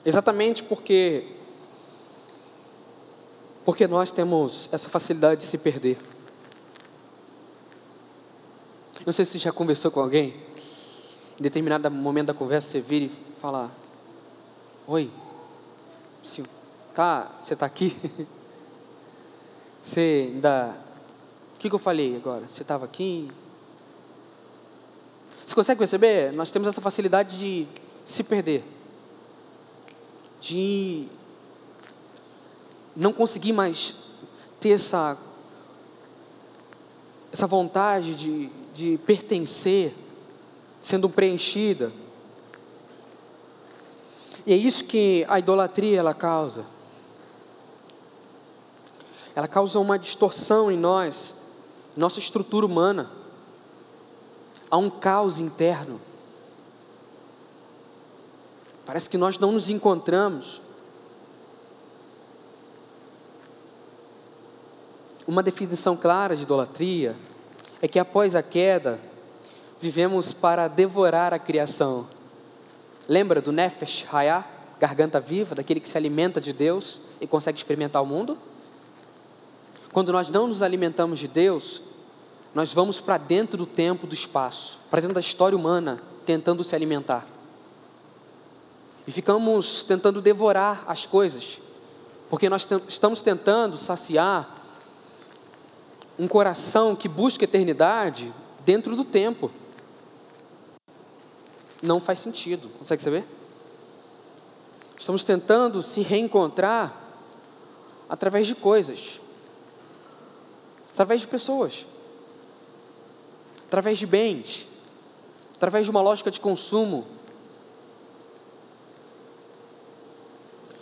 exatamente 0.05 0.63
porque 0.63 1.25
porque 3.65 3.87
nós 3.87 4.11
temos 4.11 4.69
essa 4.73 4.91
facilidade 4.91 5.43
de 5.43 5.47
se 5.47 5.57
perder. 5.57 5.99
Não 9.05 9.13
sei 9.13 9.25
se 9.25 9.39
já 9.39 9.53
conversou 9.53 9.91
com 9.91 10.01
alguém, 10.01 10.48
em 11.39 11.43
determinado 11.43 11.91
momento 11.91 12.29
da 12.29 12.35
conversa 12.35 12.69
você 12.69 12.81
vira 12.81 13.05
e 13.05 13.13
fala: 13.41 13.71
Oi, 14.87 15.11
sim, 16.23 16.45
tá, 16.95 17.31
você 17.39 17.55
está 17.55 17.67
aqui? 17.67 17.97
Você 19.81 20.31
ainda. 20.35 20.77
O 21.57 21.59
que, 21.59 21.71
que 21.71 21.75
eu 21.75 21.79
falei 21.79 22.15
agora? 22.15 22.47
Você 22.47 22.61
estava 22.61 22.85
aqui? 22.85 23.31
Você 25.47 25.55
consegue 25.55 25.79
perceber? 25.79 26.31
Nós 26.35 26.51
temos 26.51 26.69
essa 26.69 26.81
facilidade 26.81 27.39
de 27.39 27.67
se 28.05 28.23
perder, 28.23 28.63
de 30.41 31.09
não 32.95 33.15
conseguir 33.15 33.53
mais 33.53 33.95
ter 34.61 34.71
essa, 34.71 35.17
essa 37.33 37.47
vontade 37.47 38.15
de, 38.15 38.51
de 38.75 38.99
pertencer, 38.99 39.95
sendo 40.81 41.09
preenchida. 41.09 41.93
E 44.47 44.53
é 44.53 44.57
isso 44.57 44.85
que 44.85 45.27
a 45.29 45.39
idolatria 45.39 45.99
ela 45.99 46.15
causa. 46.15 46.65
Ela 49.35 49.47
causa 49.47 49.79
uma 49.79 49.99
distorção 49.99 50.71
em 50.71 50.77
nós, 50.77 51.35
nossa 51.97 52.19
estrutura 52.19 52.67
humana. 52.67 53.11
Há 54.71 54.77
um 54.77 54.91
caos 54.91 55.39
interno. 55.39 56.01
Parece 58.85 59.09
que 59.11 59.19
nós 59.19 59.39
não 59.39 59.53
nos 59.53 59.69
encontramos. 59.69 60.63
Uma 65.27 65.43
definição 65.43 65.95
clara 65.95 66.35
de 66.35 66.45
idolatria 66.45 67.15
é 67.83 67.87
que 67.87 67.99
após 67.99 68.35
a 68.35 68.43
queda, 68.43 68.99
vivemos 69.81 70.33
para 70.33 70.69
devorar 70.69 71.33
a 71.33 71.39
criação. 71.39 72.07
Lembra 73.09 73.41
do 73.41 73.53
Nefesh 73.53 74.07
Hayah? 74.13 74.59
garganta 74.79 75.19
viva, 75.19 75.55
daquele 75.55 75.81
que 75.81 75.89
se 75.89 75.99
alimenta 75.99 76.41
de 76.41 76.53
Deus 76.53 77.01
e 77.21 77.27
consegue 77.27 77.59
experimentar 77.59 78.03
o 78.03 78.07
mundo? 78.07 78.39
Quando 79.93 80.13
nós 80.13 80.31
não 80.31 80.47
nos 80.47 80.63
alimentamos 80.63 81.19
de 81.19 81.27
Deus, 81.27 81.83
nós 82.55 82.73
vamos 82.73 83.01
para 83.01 83.19
dentro 83.19 83.59
do 83.59 83.67
tempo, 83.67 84.07
do 84.07 84.15
espaço, 84.15 84.79
para 84.91 85.01
dentro 85.01 85.15
da 85.15 85.21
história 85.21 85.57
humana, 85.57 86.01
tentando 86.25 86.63
se 86.63 86.75
alimentar. 86.75 87.27
E 89.07 89.11
ficamos 89.13 89.83
tentando 89.83 90.21
devorar 90.21 90.85
as 90.87 91.07
coisas, 91.07 91.61
porque 92.29 92.49
nós 92.49 92.69
estamos 92.87 93.23
tentando 93.23 93.77
saciar 93.77 94.57
um 96.19 96.29
coração 96.29 96.95
que 96.95 97.09
busca 97.09 97.45
eternidade 97.45 98.33
dentro 98.65 98.95
do 98.95 99.05
tempo. 99.05 99.51
Não 101.83 102.01
faz 102.01 102.19
sentido, 102.19 102.69
consegue 102.79 103.03
saber? 103.03 103.25
Estamos 104.99 105.23
tentando 105.23 105.83
se 105.83 106.01
reencontrar 106.01 106.95
através 108.09 108.49
de 108.49 108.55
coisas, 108.55 109.21
através 110.93 111.21
de 111.21 111.29
pessoas, 111.29 111.87
através 113.67 113.99
de 113.99 114.07
bens, 114.07 114.67
através 115.55 115.87
de 115.87 115.91
uma 115.91 116.01
lógica 116.01 116.31
de 116.33 116.41
consumo. 116.41 117.07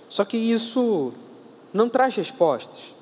Só 0.08 0.24
que 0.24 0.38
isso 0.38 1.12
não 1.74 1.90
traz 1.90 2.16
respostas. 2.16 2.96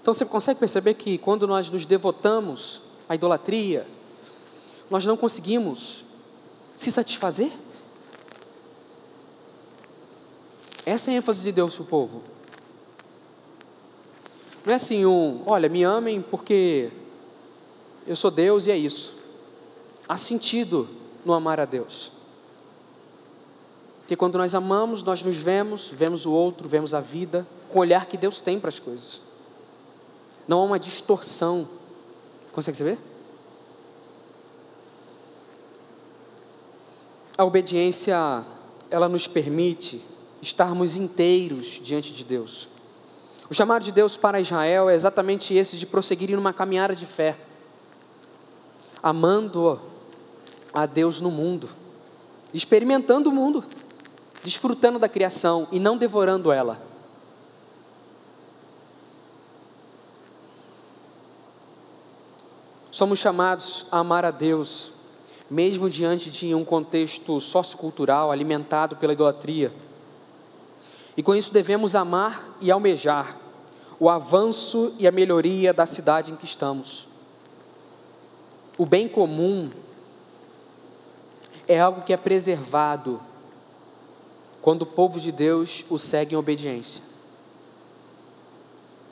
Então 0.00 0.14
você 0.14 0.24
consegue 0.24 0.58
perceber 0.58 0.94
que 0.94 1.18
quando 1.18 1.46
nós 1.46 1.68
nos 1.68 1.84
devotamos 1.84 2.80
à 3.06 3.14
idolatria, 3.14 3.86
nós 4.88 5.04
não 5.04 5.16
conseguimos 5.16 6.05
se 6.76 6.92
satisfazer? 6.92 7.50
Essa 10.84 11.10
é 11.10 11.14
a 11.14 11.16
ênfase 11.16 11.42
de 11.42 11.50
Deus 11.50 11.74
para 11.74 11.82
o 11.82 11.86
povo. 11.86 12.22
Não 14.64 14.72
é 14.72 14.76
assim 14.76 15.04
um, 15.04 15.42
olha, 15.46 15.68
me 15.68 15.82
amem 15.82 16.22
porque 16.22 16.90
eu 18.06 18.14
sou 18.14 18.30
Deus 18.30 18.66
e 18.66 18.70
é 18.70 18.76
isso. 18.76 19.14
Há 20.08 20.16
sentido 20.16 20.88
no 21.24 21.32
amar 21.32 21.58
a 21.58 21.64
Deus. 21.64 22.12
Porque 24.00 24.14
quando 24.14 24.38
nós 24.38 24.54
amamos, 24.54 25.02
nós 25.02 25.22
nos 25.22 25.36
vemos, 25.36 25.88
vemos 25.88 26.26
o 26.26 26.30
outro, 26.30 26.68
vemos 26.68 26.94
a 26.94 27.00
vida, 27.00 27.44
com 27.68 27.78
o 27.78 27.82
olhar 27.82 28.06
que 28.06 28.16
Deus 28.16 28.40
tem 28.40 28.60
para 28.60 28.68
as 28.68 28.78
coisas. 28.78 29.20
Não 30.46 30.60
há 30.60 30.64
uma 30.64 30.78
distorção. 30.78 31.68
Consegue 32.52 32.76
saber? 32.78 32.98
A 37.36 37.44
obediência, 37.44 38.44
ela 38.90 39.08
nos 39.08 39.28
permite 39.28 40.02
estarmos 40.40 40.96
inteiros 40.96 41.80
diante 41.82 42.12
de 42.12 42.24
Deus. 42.24 42.68
O 43.50 43.54
chamado 43.54 43.84
de 43.84 43.92
Deus 43.92 44.16
para 44.16 44.40
Israel 44.40 44.88
é 44.88 44.94
exatamente 44.94 45.54
esse 45.54 45.76
de 45.76 45.86
prosseguir 45.86 46.30
numa 46.30 46.52
caminhada 46.52 46.94
de 46.94 47.04
fé, 47.04 47.38
amando 49.02 49.80
a 50.72 50.86
Deus 50.86 51.20
no 51.20 51.30
mundo, 51.30 51.68
experimentando 52.52 53.30
o 53.30 53.32
mundo, 53.32 53.64
desfrutando 54.42 54.98
da 54.98 55.08
criação 55.08 55.68
e 55.70 55.78
não 55.78 55.96
devorando 55.96 56.50
ela. 56.50 56.80
Somos 62.90 63.18
chamados 63.18 63.84
a 63.90 63.98
amar 63.98 64.24
a 64.24 64.30
Deus, 64.30 64.90
mesmo 65.50 65.88
diante 65.88 66.30
de 66.30 66.54
um 66.54 66.64
contexto 66.64 67.40
sociocultural 67.40 68.30
alimentado 68.30 68.96
pela 68.96 69.12
idolatria 69.12 69.72
e 71.16 71.22
com 71.22 71.34
isso 71.34 71.52
devemos 71.52 71.96
amar 71.96 72.56
e 72.60 72.70
almejar 72.70 73.38
o 73.98 74.10
avanço 74.10 74.94
e 74.98 75.06
a 75.06 75.10
melhoria 75.10 75.72
da 75.72 75.86
cidade 75.86 76.30
em 76.30 76.36
que 76.36 76.44
estamos. 76.44 77.08
O 78.76 78.84
bem 78.84 79.08
comum 79.08 79.70
é 81.66 81.80
algo 81.80 82.02
que 82.02 82.12
é 82.12 82.16
preservado 82.16 83.20
quando 84.60 84.82
o 84.82 84.86
povo 84.86 85.18
de 85.18 85.32
Deus 85.32 85.84
o 85.88 85.98
segue 85.98 86.34
em 86.34 86.38
obediência. 86.38 87.02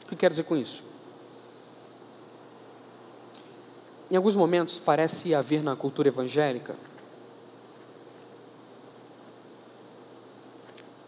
O 0.03 0.09
que 0.09 0.15
eu 0.15 0.19
quero 0.19 0.33
dizer 0.33 0.45
com 0.45 0.57
isso? 0.57 0.85
Em 4.11 4.17
alguns 4.17 4.37
momentos 4.37 4.79
parece 4.79 5.35
haver 5.35 5.63
na 5.63 5.75
cultura 5.75 6.09
evangélica 6.09 6.77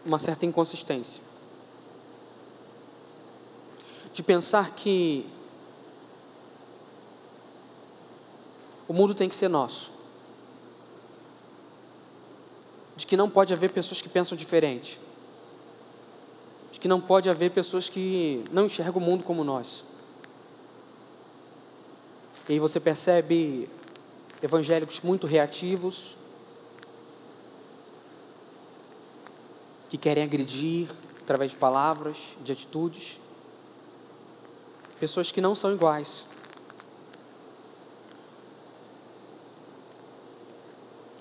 uma 0.07 0.17
certa 0.17 0.45
inconsistência. 0.45 1.21
De 4.13 4.23
pensar 4.23 4.71
que 4.71 5.25
o 8.87 8.93
mundo 8.93 9.13
tem 9.13 9.29
que 9.29 9.35
ser 9.35 9.49
nosso. 9.49 9.91
De 12.95 13.05
que 13.05 13.17
não 13.17 13.29
pode 13.29 13.53
haver 13.53 13.69
pessoas 13.71 14.01
que 14.01 14.09
pensam 14.09 14.35
diferente. 14.35 14.99
De 16.71 16.79
que 16.79 16.87
não 16.87 17.01
pode 17.01 17.29
haver 17.29 17.51
pessoas 17.51 17.89
que 17.89 18.43
não 18.51 18.65
enxergam 18.65 19.01
o 19.01 19.05
mundo 19.05 19.23
como 19.23 19.43
nós. 19.43 19.83
E 22.47 22.53
aí 22.53 22.59
você 22.59 22.79
percebe 22.79 23.69
evangélicos 24.41 25.01
muito 25.01 25.27
reativos, 25.27 26.15
que 29.89 29.97
querem 29.97 30.23
agredir 30.23 30.89
através 31.21 31.51
de 31.51 31.57
palavras, 31.57 32.37
de 32.43 32.51
atitudes. 32.51 33.19
Pessoas 34.99 35.31
que 35.31 35.41
não 35.41 35.53
são 35.53 35.73
iguais. 35.73 36.25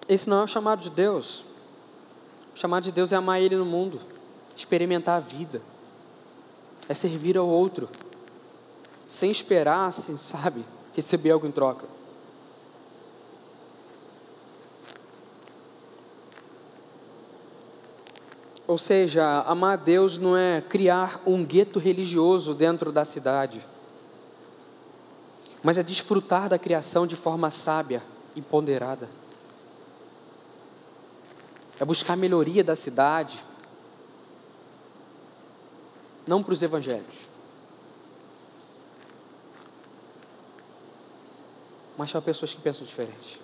Esse 0.08 0.28
não 0.28 0.40
é 0.40 0.44
o 0.44 0.48
chamado 0.48 0.80
de 0.80 0.90
Deus. 0.90 1.44
O 2.54 2.58
chamado 2.58 2.84
de 2.84 2.92
Deus 2.92 3.12
é 3.12 3.16
amar 3.16 3.40
Ele 3.40 3.56
no 3.56 3.64
mundo, 3.64 4.00
experimentar 4.54 5.16
a 5.16 5.20
vida, 5.20 5.60
é 6.88 6.94
servir 6.94 7.36
ao 7.36 7.46
outro, 7.46 7.88
sem 9.06 9.30
esperar, 9.30 9.88
assim, 9.88 10.16
sabe, 10.16 10.64
receber 10.96 11.30
algo 11.30 11.46
em 11.46 11.52
troca. 11.52 11.86
Ou 18.66 18.78
seja, 18.78 19.42
amar 19.42 19.74
a 19.74 19.76
Deus 19.76 20.16
não 20.16 20.36
é 20.36 20.62
criar 20.62 21.20
um 21.26 21.44
gueto 21.44 21.78
religioso 21.78 22.54
dentro 22.54 22.90
da 22.90 23.04
cidade, 23.04 23.60
mas 25.62 25.76
é 25.76 25.82
desfrutar 25.82 26.48
da 26.48 26.58
criação 26.58 27.06
de 27.06 27.14
forma 27.14 27.50
sábia 27.50 28.02
e 28.34 28.40
ponderada. 28.40 29.08
É 31.78 31.84
buscar 31.84 32.14
a 32.14 32.16
melhoria 32.16 32.64
da 32.64 32.74
cidade, 32.74 33.44
não 36.26 36.42
para 36.42 36.54
os 36.54 36.62
evangélicos, 36.62 37.28
mas 41.96 42.12
para 42.12 42.20
pessoas 42.20 42.54
que 42.54 42.60
pensam 42.60 42.86
diferente. 42.86 43.40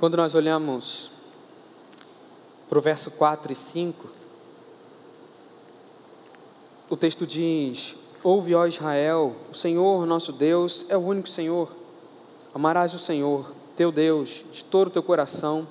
Quando 0.00 0.16
nós 0.16 0.34
olhamos 0.34 1.10
para 2.66 2.78
o 2.78 2.80
verso 2.80 3.10
4 3.10 3.52
e 3.52 3.54
5, 3.54 4.08
o 6.88 6.96
texto 6.96 7.26
diz: 7.26 7.94
Ouve, 8.22 8.54
ó 8.54 8.64
Israel, 8.64 9.36
o 9.50 9.54
Senhor 9.54 10.06
nosso 10.06 10.32
Deus 10.32 10.86
é 10.88 10.96
o 10.96 11.00
único 11.00 11.28
Senhor. 11.28 11.70
Amarás 12.54 12.94
o 12.94 12.98
Senhor, 12.98 13.52
teu 13.76 13.92
Deus, 13.92 14.42
de 14.50 14.64
todo 14.64 14.88
o 14.88 14.90
teu 14.90 15.02
coração, 15.02 15.68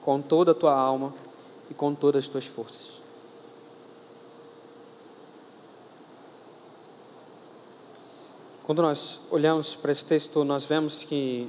com 0.00 0.20
toda 0.20 0.52
a 0.52 0.54
tua 0.54 0.74
alma 0.74 1.12
e 1.68 1.74
com 1.74 1.92
todas 1.92 2.24
as 2.24 2.28
tuas 2.30 2.46
forças. 2.46 3.01
Quando 8.64 8.80
nós 8.80 9.20
olhamos 9.30 9.74
para 9.74 9.90
esse 9.90 10.04
texto, 10.04 10.44
nós 10.44 10.64
vemos 10.64 11.02
que 11.04 11.48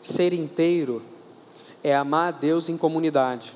ser 0.00 0.32
inteiro 0.32 1.02
é 1.82 1.94
amar 1.94 2.28
a 2.28 2.36
Deus 2.36 2.70
em 2.70 2.76
comunidade. 2.76 3.54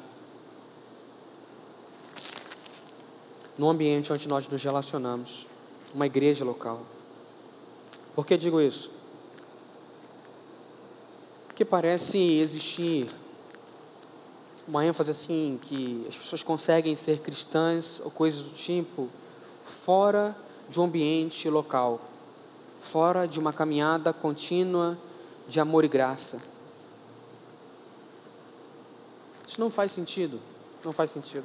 No 3.56 3.70
ambiente 3.70 4.12
onde 4.12 4.28
nós 4.28 4.46
nos 4.46 4.62
relacionamos, 4.62 5.46
uma 5.94 6.06
igreja 6.06 6.44
local. 6.44 6.82
Por 8.14 8.26
que 8.26 8.36
digo 8.36 8.60
isso? 8.60 8.90
Porque 11.46 11.64
parece 11.64 12.18
existir 12.18 13.08
uma 14.66 14.84
ênfase 14.84 15.10
assim 15.10 15.58
que 15.62 16.04
as 16.06 16.16
pessoas 16.16 16.42
conseguem 16.42 16.94
ser 16.94 17.20
cristãs 17.20 18.02
ou 18.04 18.10
coisas 18.10 18.42
do 18.42 18.50
tipo 18.50 19.08
fora 19.64 20.36
de 20.68 20.78
um 20.78 20.84
ambiente 20.84 21.48
local. 21.48 22.00
Fora 22.80 23.26
de 23.26 23.38
uma 23.38 23.52
caminhada 23.52 24.12
contínua 24.12 24.98
de 25.46 25.60
amor 25.60 25.84
e 25.84 25.88
graça. 25.88 26.40
Isso 29.46 29.60
não 29.60 29.70
faz 29.70 29.92
sentido. 29.92 30.40
Não 30.84 30.92
faz 30.92 31.10
sentido. 31.10 31.44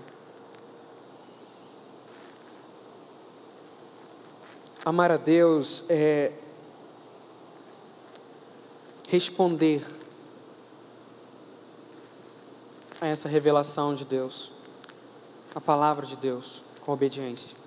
Amar 4.86 5.12
a 5.12 5.18
Deus 5.18 5.86
é 5.88 6.34
responder 9.08 9.86
a 13.00 13.08
essa 13.08 13.30
revelação 13.30 13.96
de 13.96 14.04
Deus, 14.04 14.52
a 15.56 15.62
palavra 15.62 16.06
de 16.06 16.18
Deus, 16.18 16.64
com 16.82 16.92
obediência. 16.92 17.63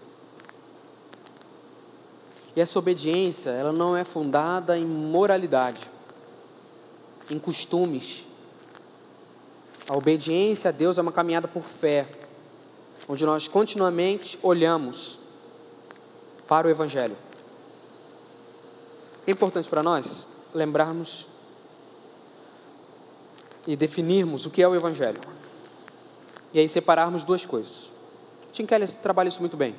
E 2.56 2.60
essa 2.60 2.78
obediência, 2.78 3.50
ela 3.50 3.70
não 3.70 3.94
é 3.94 4.02
fundada 4.02 4.78
em 4.78 4.84
moralidade, 4.84 5.86
em 7.30 7.38
costumes. 7.38 8.26
A 9.86 9.94
obediência 9.94 10.70
a 10.70 10.72
Deus 10.72 10.96
é 10.96 11.02
uma 11.02 11.12
caminhada 11.12 11.46
por 11.46 11.64
fé, 11.64 12.08
onde 13.06 13.26
nós 13.26 13.46
continuamente 13.46 14.38
olhamos 14.42 15.18
para 16.48 16.66
o 16.66 16.70
Evangelho. 16.70 17.16
É 19.26 19.30
importante 19.30 19.68
para 19.68 19.82
nós 19.82 20.26
lembrarmos 20.54 21.26
e 23.66 23.76
definirmos 23.76 24.46
o 24.46 24.50
que 24.50 24.62
é 24.62 24.68
o 24.68 24.74
Evangelho. 24.74 25.20
E 26.54 26.58
aí 26.58 26.68
separarmos 26.68 27.22
duas 27.22 27.44
coisas. 27.44 27.92
Tim 28.50 28.64
Keller 28.64 28.90
trabalha 28.94 29.28
isso 29.28 29.40
muito 29.40 29.58
bem. 29.58 29.74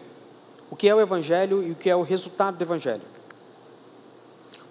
O 0.69 0.75
que 0.75 0.87
é 0.87 0.93
o 0.93 1.01
Evangelho 1.01 1.63
e 1.63 1.71
o 1.71 1.75
que 1.75 1.89
é 1.89 1.95
o 1.95 2.01
resultado 2.01 2.57
do 2.57 2.63
Evangelho. 2.63 3.01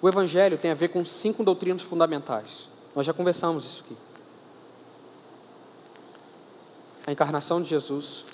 O 0.00 0.09
Evangelho 0.09 0.59
tem 0.59 0.70
a 0.70 0.74
ver 0.74 0.88
com 0.88 1.04
cinco 1.04 1.42
doutrinas 1.42 1.82
fundamentais. 1.82 2.68
Nós 2.94 3.06
já 3.06 3.12
conversamos 3.12 3.64
isso 3.64 3.85
aqui. 3.85 3.96
A 7.06 7.12
encarnação 7.12 7.62
de 7.62 7.68
Jesus, 7.68 8.24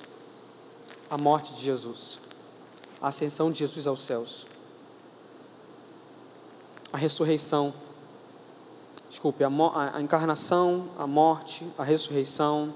a 1.09 1.19
morte 1.19 1.55
de 1.55 1.63
Jesus, 1.63 2.19
a 3.01 3.09
ascensão 3.09 3.51
de 3.51 3.59
Jesus 3.59 3.87
aos 3.87 4.01
céus, 4.01 4.47
a 6.93 6.97
ressurreição, 6.97 7.73
desculpe, 9.09 9.45
a, 9.45 9.49
a, 9.95 10.01
encarnação, 10.01 10.89
a 10.99 11.07
morte, 11.07 11.67
a 11.77 11.85
ressurreição, 11.85 12.75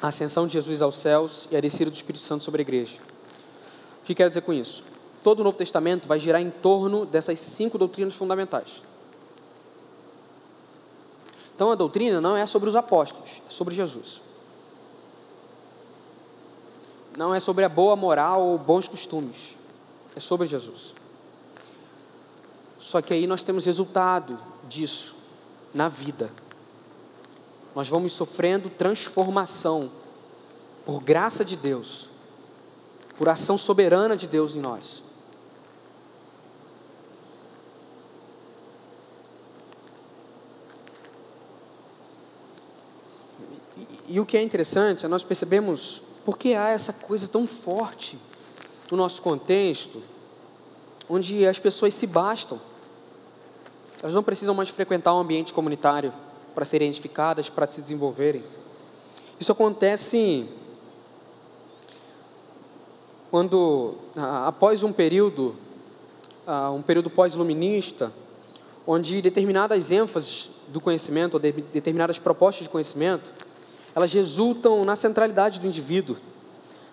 a 0.00 0.08
ascensão 0.08 0.46
de 0.46 0.54
Jesus 0.54 0.82
aos 0.82 0.96
céus 0.96 1.46
e 1.50 1.56
a 1.56 1.60
descida 1.60 1.90
do 1.90 1.94
Espírito 1.94 2.24
Santo 2.24 2.42
sobre 2.42 2.62
a 2.62 2.64
igreja. 2.64 3.11
O 4.02 4.04
que 4.04 4.14
quero 4.14 4.30
dizer 4.30 4.42
com 4.42 4.52
isso? 4.52 4.84
Todo 5.22 5.40
o 5.40 5.44
Novo 5.44 5.56
Testamento 5.56 6.08
vai 6.08 6.18
girar 6.18 6.40
em 6.40 6.50
torno 6.50 7.06
dessas 7.06 7.38
cinco 7.38 7.78
doutrinas 7.78 8.14
fundamentais. 8.14 8.82
Então 11.54 11.70
a 11.70 11.74
doutrina 11.74 12.20
não 12.20 12.36
é 12.36 12.44
sobre 12.44 12.68
os 12.68 12.76
apóstolos, 12.76 13.40
é 13.46 13.50
sobre 13.50 13.74
Jesus 13.74 14.20
não 17.16 17.34
é 17.34 17.40
sobre 17.40 17.64
a 17.64 17.68
boa 17.68 17.94
moral 17.94 18.42
ou 18.42 18.58
bons 18.58 18.88
costumes, 18.88 19.58
é 20.16 20.20
sobre 20.20 20.46
Jesus. 20.46 20.94
Só 22.78 23.00
que 23.00 23.12
aí 23.12 23.26
nós 23.26 23.42
temos 23.42 23.66
resultado 23.66 24.38
disso 24.68 25.14
na 25.74 25.88
vida. 25.88 26.30
Nós 27.74 27.88
vamos 27.88 28.12
sofrendo 28.12 28.68
transformação 28.68 29.90
por 30.84 31.02
graça 31.02 31.44
de 31.44 31.56
Deus, 31.56 32.10
por 33.16 33.28
ação 33.28 33.56
soberana 33.56 34.16
de 34.16 34.26
Deus 34.26 34.56
em 34.56 34.60
nós. 34.60 35.02
E, 44.08 44.20
o 44.20 44.26
que 44.26 44.36
é 44.36 44.42
interessante 44.42 45.06
é 45.06 45.08
nós 45.08 45.24
percebemos 45.24 46.02
porque 46.24 46.54
há 46.54 46.68
essa 46.68 46.92
coisa 46.92 47.26
tão 47.26 47.46
forte 47.46 48.18
no 48.90 48.96
nosso 48.96 49.22
contexto, 49.22 50.02
onde 51.08 51.46
as 51.46 51.58
pessoas 51.58 51.94
se 51.94 52.06
bastam. 52.06 52.60
Elas 54.02 54.14
não 54.14 54.22
precisam 54.22 54.54
mais 54.54 54.68
frequentar 54.68 55.14
um 55.14 55.20
ambiente 55.20 55.54
comunitário 55.54 56.12
para 56.54 56.64
serem 56.64 56.88
edificadas, 56.88 57.48
para 57.48 57.70
se 57.70 57.80
desenvolverem. 57.80 58.44
Isso 59.40 59.50
acontece 59.50 60.46
quando, 63.32 63.94
após 64.14 64.82
um 64.82 64.92
período, 64.92 65.54
um 66.76 66.82
período 66.82 67.08
pós-iluminista, 67.08 68.12
onde 68.86 69.22
determinadas 69.22 69.90
ênfases 69.90 70.50
do 70.68 70.82
conhecimento, 70.82 71.34
ou 71.34 71.40
determinadas 71.40 72.18
propostas 72.18 72.64
de 72.64 72.68
conhecimento, 72.68 73.32
elas 73.94 74.12
resultam 74.12 74.84
na 74.84 74.94
centralidade 74.96 75.60
do 75.60 75.66
indivíduo, 75.66 76.18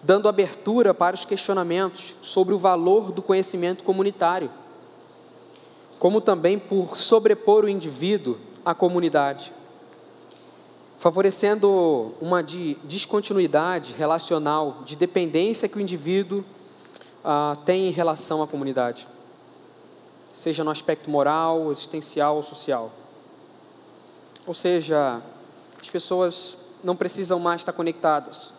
dando 0.01 0.29
abertura 0.29 0.93
para 0.93 1.13
os 1.13 1.25
questionamentos 1.25 2.15
sobre 2.21 2.53
o 2.53 2.57
valor 2.57 3.11
do 3.11 3.21
conhecimento 3.21 3.83
comunitário, 3.83 4.49
como 5.99 6.21
também 6.21 6.57
por 6.57 6.95
sobrepor 6.95 7.65
o 7.65 7.69
indivíduo 7.69 8.37
à 8.63 8.73
comunidade, 8.73 9.51
favorecendo 10.99 12.13
uma 12.19 12.43
de 12.43 12.75
descontinuidade 12.83 13.93
relacional, 13.93 14.79
de 14.83 14.97
dependência 14.97 15.67
que 15.69 15.77
o 15.77 15.81
indivíduo 15.81 16.43
ah, 17.23 17.55
tem 17.63 17.87
em 17.87 17.91
relação 17.91 18.43
à 18.43 18.47
comunidade, 18.47 19.07
seja 20.33 20.61
no 20.61 20.69
aspecto 20.69 21.09
moral, 21.09 21.71
existencial 21.71 22.35
ou 22.35 22.43
social. 22.43 22.91
Ou 24.45 24.53
seja, 24.53 25.21
as 25.79 25.89
pessoas 25.89 26.57
não 26.83 26.97
precisam 26.97 27.39
mais 27.39 27.61
estar 27.61 27.71
conectadas. 27.71 28.53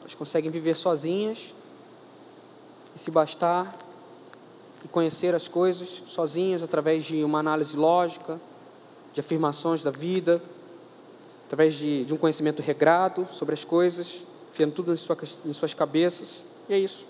Elas 0.00 0.16
conseguem 0.16 0.50
viver 0.50 0.74
sozinhas 0.74 1.54
e 2.94 2.98
se 2.98 3.10
bastar 3.10 3.76
e 4.84 4.88
conhecer 4.88 5.32
as 5.32 5.46
coisas 5.46 6.02
sozinhas 6.06 6.60
através 6.60 7.04
de 7.04 7.22
uma 7.22 7.38
análise 7.38 7.76
lógica, 7.76 8.40
de 9.12 9.20
afirmações 9.20 9.84
da 9.84 9.92
vida, 9.92 10.42
através 11.50 11.74
de, 11.74 12.04
de 12.04 12.14
um 12.14 12.16
conhecimento 12.16 12.62
regrado 12.62 13.26
sobre 13.32 13.54
as 13.54 13.64
coisas, 13.64 14.24
enfiando 14.52 14.72
tudo 14.72 14.92
em, 14.92 14.96
sua, 14.96 15.18
em 15.44 15.52
suas 15.52 15.74
cabeças. 15.74 16.44
E 16.68 16.74
é 16.74 16.78
isso. 16.78 17.04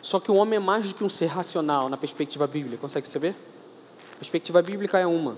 Só 0.00 0.20
que 0.20 0.30
o 0.30 0.36
homem 0.36 0.58
é 0.58 0.60
mais 0.60 0.90
do 0.90 0.94
que 0.94 1.02
um 1.02 1.08
ser 1.08 1.26
racional 1.26 1.88
na 1.88 1.96
perspectiva 1.96 2.46
bíblica, 2.46 2.76
consegue 2.76 3.08
saber? 3.08 3.34
A 4.12 4.18
perspectiva 4.18 4.62
bíblica 4.62 4.96
é 4.96 5.04
uma. 5.04 5.36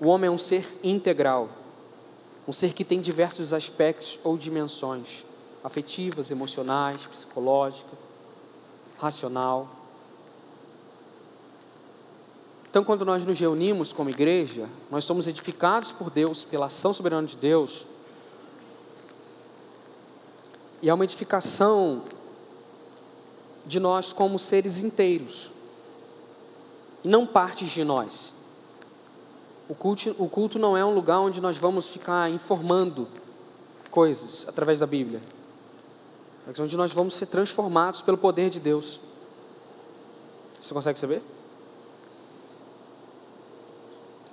O 0.00 0.08
homem 0.08 0.26
é 0.26 0.30
um 0.30 0.38
ser 0.38 0.66
integral, 0.82 1.50
um 2.48 2.52
ser 2.52 2.72
que 2.72 2.84
tem 2.84 3.00
diversos 3.00 3.52
aspectos 3.52 4.18
ou 4.24 4.36
dimensões 4.36 5.24
afetivas, 5.62 6.32
emocionais, 6.32 7.06
psicológicas, 7.06 7.96
racional. 8.98 9.68
Então, 12.76 12.84
quando 12.84 13.06
nós 13.06 13.24
nos 13.24 13.40
reunimos 13.40 13.90
como 13.90 14.10
igreja, 14.10 14.68
nós 14.90 15.06
somos 15.06 15.26
edificados 15.26 15.92
por 15.92 16.10
Deus, 16.10 16.44
pela 16.44 16.66
ação 16.66 16.92
soberana 16.92 17.26
de 17.26 17.34
Deus. 17.34 17.86
E 20.82 20.90
é 20.90 20.92
uma 20.92 21.04
edificação 21.04 22.02
de 23.64 23.80
nós 23.80 24.12
como 24.12 24.38
seres 24.38 24.82
inteiros, 24.82 25.50
não 27.02 27.26
partes 27.26 27.70
de 27.70 27.82
nós. 27.82 28.34
O 29.70 29.74
culto, 29.74 30.14
o 30.18 30.28
culto 30.28 30.58
não 30.58 30.76
é 30.76 30.84
um 30.84 30.92
lugar 30.92 31.20
onde 31.20 31.40
nós 31.40 31.56
vamos 31.56 31.88
ficar 31.88 32.28
informando 32.30 33.08
coisas 33.90 34.44
através 34.46 34.80
da 34.80 34.86
Bíblia. 34.86 35.22
É 36.46 36.60
onde 36.60 36.76
nós 36.76 36.92
vamos 36.92 37.14
ser 37.14 37.24
transformados 37.24 38.02
pelo 38.02 38.18
poder 38.18 38.50
de 38.50 38.60
Deus. 38.60 39.00
Você 40.60 40.74
consegue 40.74 40.98
saber? 40.98 41.22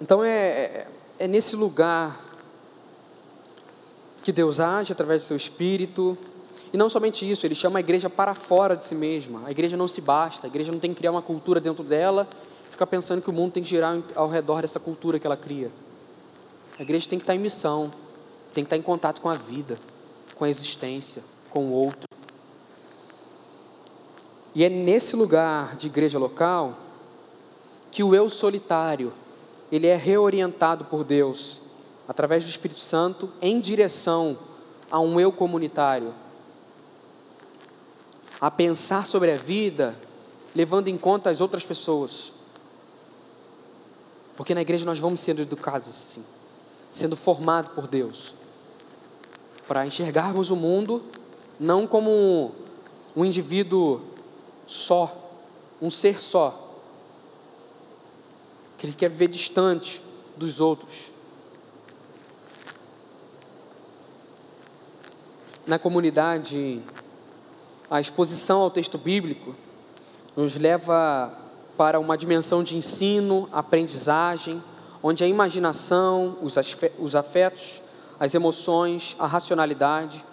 Então 0.03 0.21
é, 0.21 0.29
é, 0.29 0.87
é 1.19 1.27
nesse 1.29 1.55
lugar 1.55 2.21
que 4.21 4.33
Deus 4.33 4.59
age 4.59 4.91
através 4.91 5.23
do 5.23 5.27
seu 5.27 5.37
Espírito. 5.37 6.17
E 6.73 6.77
não 6.77 6.89
somente 6.89 7.29
isso, 7.29 7.47
Ele 7.47 7.55
chama 7.55 7.79
a 7.79 7.81
igreja 7.81 8.09
para 8.09 8.35
fora 8.35 8.75
de 8.75 8.83
si 8.83 8.95
mesma. 8.95 9.43
A 9.45 9.51
igreja 9.51 9.77
não 9.77 9.87
se 9.87 10.01
basta, 10.01 10.45
a 10.45 10.49
igreja 10.49 10.73
não 10.73 10.79
tem 10.79 10.91
que 10.91 10.97
criar 10.97 11.11
uma 11.11 11.21
cultura 11.21 11.61
dentro 11.61 11.85
dela 11.85 12.27
ficar 12.69 12.85
pensando 12.85 13.21
que 13.21 13.29
o 13.29 13.33
mundo 13.33 13.53
tem 13.53 13.63
que 13.63 13.69
girar 13.69 13.97
ao 14.13 14.27
redor 14.27 14.61
dessa 14.61 14.79
cultura 14.79 15.17
que 15.17 15.25
ela 15.25 15.37
cria. 15.37 15.71
A 16.77 16.81
igreja 16.81 17.07
tem 17.07 17.17
que 17.17 17.23
estar 17.23 17.35
em 17.35 17.39
missão, 17.39 17.89
tem 18.53 18.61
que 18.61 18.65
estar 18.65 18.75
em 18.75 18.81
contato 18.81 19.21
com 19.21 19.29
a 19.29 19.35
vida, 19.35 19.77
com 20.35 20.43
a 20.43 20.49
existência, 20.49 21.23
com 21.49 21.67
o 21.67 21.71
outro. 21.71 22.09
E 24.53 24.65
é 24.65 24.69
nesse 24.69 25.15
lugar 25.15 25.77
de 25.77 25.87
igreja 25.87 26.19
local 26.19 26.77
que 27.89 28.03
o 28.03 28.13
eu 28.13 28.29
solitário, 28.29 29.13
ele 29.73 29.87
é 29.87 29.95
reorientado 29.95 30.85
por 30.85 31.03
Deus 31.03 31.59
através 32.07 32.43
do 32.43 32.49
Espírito 32.51 32.79
Santo 32.79 33.31
em 33.41 33.59
direção 33.59 34.37
a 34.91 34.99
um 34.99 35.19
eu 35.19 35.31
comunitário, 35.31 36.13
a 38.39 38.51
pensar 38.51 39.07
sobre 39.07 39.31
a 39.31 39.35
vida, 39.35 39.97
levando 40.53 40.89
em 40.89 40.95
conta 40.95 41.31
as 41.31 41.41
outras 41.41 41.65
pessoas. 41.65 42.31
Porque 44.37 44.53
na 44.53 44.61
igreja 44.61 44.85
nós 44.85 44.99
vamos 44.99 45.21
sendo 45.21 45.41
educados 45.41 45.89
assim, 45.89 46.23
sendo 46.91 47.15
formados 47.15 47.71
por 47.71 47.87
Deus, 47.87 48.35
para 49.67 49.87
enxergarmos 49.87 50.51
o 50.51 50.55
mundo 50.55 51.01
não 51.59 51.87
como 51.87 52.51
um 53.15 53.25
indivíduo 53.25 54.01
só, 54.67 55.17
um 55.81 55.89
ser 55.89 56.21
só, 56.21 56.62
que 58.83 58.87
ele 58.87 58.95
quer 58.95 59.09
viver 59.09 59.29
distante 59.29 60.03
dos 60.35 60.59
outros. 60.59 61.09
Na 65.65 65.79
comunidade, 65.79 66.81
a 67.89 68.01
exposição 68.01 68.59
ao 68.59 68.69
texto 68.69 68.97
bíblico 68.97 69.55
nos 70.35 70.57
leva 70.57 71.31
para 71.77 71.97
uma 71.97 72.17
dimensão 72.17 72.61
de 72.61 72.75
ensino, 72.75 73.47
aprendizagem, 73.53 74.61
onde 75.01 75.23
a 75.23 75.27
imaginação, 75.27 76.37
os 76.41 77.15
afetos, 77.15 77.81
as 78.19 78.35
emoções, 78.35 79.15
a 79.17 79.25
racionalidade 79.25 80.25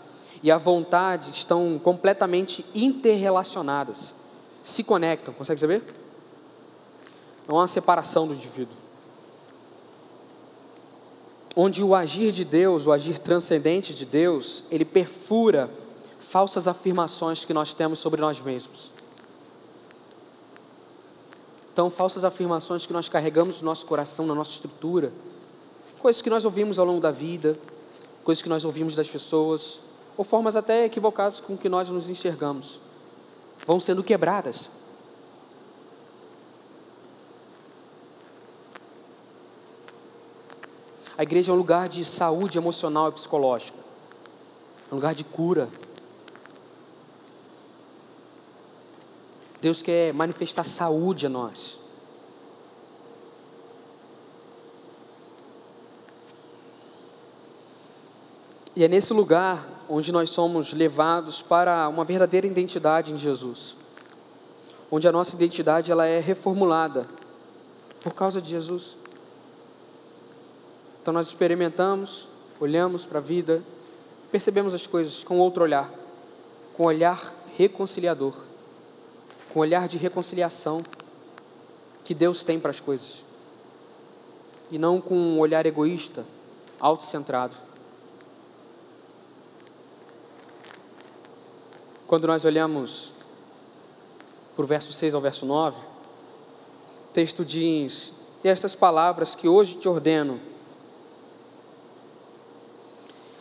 e 0.43 0.51
a 0.51 0.59
vontade 0.59 1.31
estão 1.31 1.81
completamente 1.81 2.67
interrelacionadas, 2.75 4.13
se 4.61 4.83
conectam, 4.83 5.33
consegue 5.33 5.61
saber? 5.61 6.00
Não 7.49 7.61
há 7.61 7.67
separação 7.67 8.27
do 8.27 8.35
indivíduo. 8.35 8.75
Onde 11.57 11.83
o 11.83 11.95
agir 11.95 12.33
de 12.33 12.45
Deus, 12.45 12.87
o 12.87 12.93
agir 12.93 13.19
transcendente 13.19 13.95
de 13.95 14.07
Deus, 14.07 14.63
ele 14.71 14.85
perfura 14.85 15.71
falsas 16.19 16.69
afirmações 16.69 17.45
que 17.45 17.53
nós 17.53 17.75
temos 17.75 17.99
sobre 17.99 18.21
nós 18.21 18.41
mesmos. 18.41 18.93
Então, 21.73 21.91
falsas 21.91 22.25
afirmações 22.25 22.87
que 22.87 22.93
nós 22.93 23.09
carregamos 23.09 23.61
no 23.61 23.67
nosso 23.67 23.87
coração, 23.87 24.27
na 24.27 24.35
nossa 24.35 24.51
estrutura, 24.51 25.13
coisas 25.99 26.23
que 26.23 26.31
nós 26.31 26.45
ouvimos 26.45 26.79
ao 26.79 26.87
longo 26.87 27.01
da 27.01 27.11
vida, 27.11 27.59
coisas 28.23 28.43
que 28.43 28.49
nós 28.49 28.65
ouvimos 28.65 28.95
das 28.95 29.11
pessoas, 29.11 29.81
ou 30.17 30.25
formas 30.25 30.57
até 30.57 30.85
equivocadas 30.85 31.41
com 31.41 31.57
que 31.57 31.69
nós 31.69 31.89
nos 31.91 32.09
enxergamos, 32.09 32.81
vão 33.67 33.81
sendo 33.81 34.03
quebradas. 34.03 34.71
A 41.21 41.23
igreja 41.23 41.53
é 41.53 41.55
um 41.55 41.59
lugar 41.59 41.87
de 41.87 42.03
saúde 42.03 42.57
emocional 42.57 43.11
e 43.11 43.13
psicológica, 43.13 43.77
é 44.91 44.95
um 44.95 44.97
lugar 44.97 45.15
de 45.15 45.23
cura. 45.23 45.69
Deus 49.61 49.83
quer 49.83 50.15
manifestar 50.15 50.65
saúde 50.65 51.27
a 51.27 51.29
nós. 51.29 51.79
E 58.75 58.83
é 58.83 58.89
nesse 58.89 59.13
lugar 59.13 59.69
onde 59.91 60.11
nós 60.11 60.31
somos 60.31 60.73
levados 60.73 61.43
para 61.43 61.87
uma 61.91 62.03
verdadeira 62.03 62.47
identidade 62.47 63.13
em 63.13 63.19
Jesus. 63.19 63.77
Onde 64.91 65.07
a 65.07 65.13
nossa 65.13 65.37
identidade 65.37 65.93
ela 65.93 66.07
é 66.07 66.19
reformulada 66.19 67.07
por 68.01 68.15
causa 68.15 68.41
de 68.41 68.49
Jesus. 68.49 68.97
Então 71.01 71.15
nós 71.15 71.29
experimentamos, 71.29 72.29
olhamos 72.61 73.07
para 73.07 73.19
a 73.19 73.23
vida, 73.23 73.63
percebemos 74.31 74.75
as 74.75 74.87
coisas 74.87 75.25
com 75.25 75.39
outro 75.39 75.63
olhar, 75.63 75.91
com 76.77 76.85
olhar 76.85 77.35
reconciliador, 77.57 78.35
com 79.53 79.61
olhar 79.61 79.89
de 79.89 79.97
reconciliação 79.97 80.83
que 82.05 82.15
Deus 82.15 82.45
tem 82.45 82.61
para 82.61 82.71
as 82.71 82.81
coisas. 82.81 83.25
E 84.71 84.79
não 84.79 85.01
com 85.01 85.15
um 85.17 85.39
olhar 85.39 85.65
egoísta, 85.65 86.25
autocentrado. 86.79 87.57
Quando 92.07 92.27
nós 92.27 92.45
olhamos 92.45 93.13
para 94.55 94.65
o 94.65 94.67
verso 94.67 94.93
6 94.93 95.15
ao 95.15 95.21
verso 95.21 95.47
9, 95.47 95.79
o 95.79 97.09
texto 97.13 97.45
diz: 97.45 98.13
estas 98.45 98.75
palavras 98.75 99.35
que 99.35 99.49
hoje 99.49 99.77
te 99.77 99.89
ordeno 99.89 100.50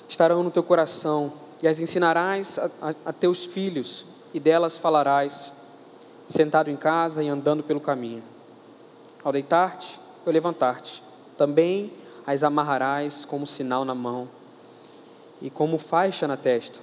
estarão 0.10 0.44
no 0.44 0.52
teu 0.52 0.64
coração, 0.64 1.32
e 1.62 1.68
as 1.68 1.80
ensinarás 1.80 2.60
a, 2.60 2.66
a, 2.82 2.94
a 3.06 3.14
teus 3.14 3.46
filhos, 3.46 4.06
e 4.34 4.40
delas 4.40 4.78
falarás, 4.78 5.54
sentado 6.28 6.70
em 6.70 6.76
casa 6.76 7.24
e 7.24 7.30
andando 7.30 7.64
pelo 7.64 7.80
caminho. 7.80 8.24
Ao 9.24 9.32
deitar-te 9.32 10.00
ou 10.26 10.34
levantar-te, 10.34 11.02
também 11.38 11.94
as 12.28 12.44
amarrarás 12.44 13.24
como 13.24 13.48
sinal 13.48 13.86
na 13.86 13.96
mão 13.96 14.28
e 15.42 15.50
como 15.50 15.78
faixa 15.78 16.28
na 16.28 16.36
testa 16.36 16.80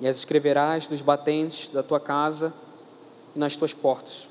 e 0.00 0.06
as 0.06 0.16
escreverás 0.16 0.88
nos 0.88 1.00
batentes 1.00 1.68
da 1.68 1.82
tua 1.82 2.00
casa 2.00 2.52
e 3.34 3.38
nas 3.38 3.56
tuas 3.56 3.72
portas. 3.72 4.28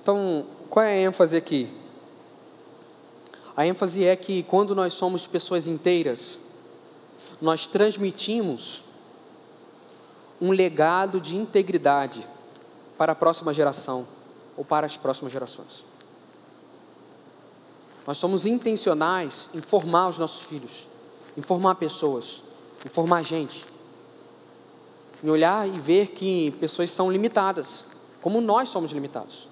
Então, 0.00 0.46
qual 0.70 0.84
é 0.84 0.92
a 0.92 1.00
ênfase 1.00 1.36
aqui? 1.36 1.68
A 3.56 3.66
ênfase 3.66 4.04
é 4.04 4.14
que 4.14 4.42
quando 4.42 4.74
nós 4.74 4.92
somos 4.94 5.26
pessoas 5.26 5.66
inteiras, 5.66 6.38
nós 7.40 7.66
transmitimos 7.66 8.84
um 10.40 10.50
legado 10.50 11.20
de 11.20 11.36
integridade 11.36 12.26
para 12.98 13.12
a 13.12 13.14
próxima 13.14 13.52
geração 13.54 14.06
ou 14.56 14.64
para 14.64 14.84
as 14.84 14.96
próximas 14.96 15.32
gerações. 15.32 15.84
Nós 18.06 18.18
somos 18.18 18.44
intencionais 18.44 19.48
em 19.54 19.60
formar 19.60 20.08
os 20.08 20.18
nossos 20.18 20.42
filhos, 20.44 20.86
em 21.36 21.42
formar 21.42 21.76
pessoas 21.76 22.42
em 22.86 22.88
formar 22.88 23.22
gente, 23.22 23.66
em 25.22 25.28
olhar 25.28 25.66
e 25.66 25.72
ver 25.72 26.08
que 26.08 26.52
pessoas 26.60 26.88
são 26.88 27.10
limitadas, 27.10 27.84
como 28.20 28.40
nós 28.40 28.68
somos 28.68 28.92
limitados, 28.92 29.48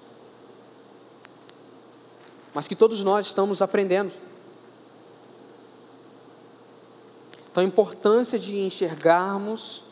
mas 2.55 2.69
que 2.69 2.75
todos 2.75 3.03
nós 3.03 3.25
estamos 3.25 3.61
aprendendo. 3.61 4.13
Então, 7.51 7.61
a 7.61 7.67
importância 7.67 8.39
de 8.39 8.57
enxergarmos 8.57 9.83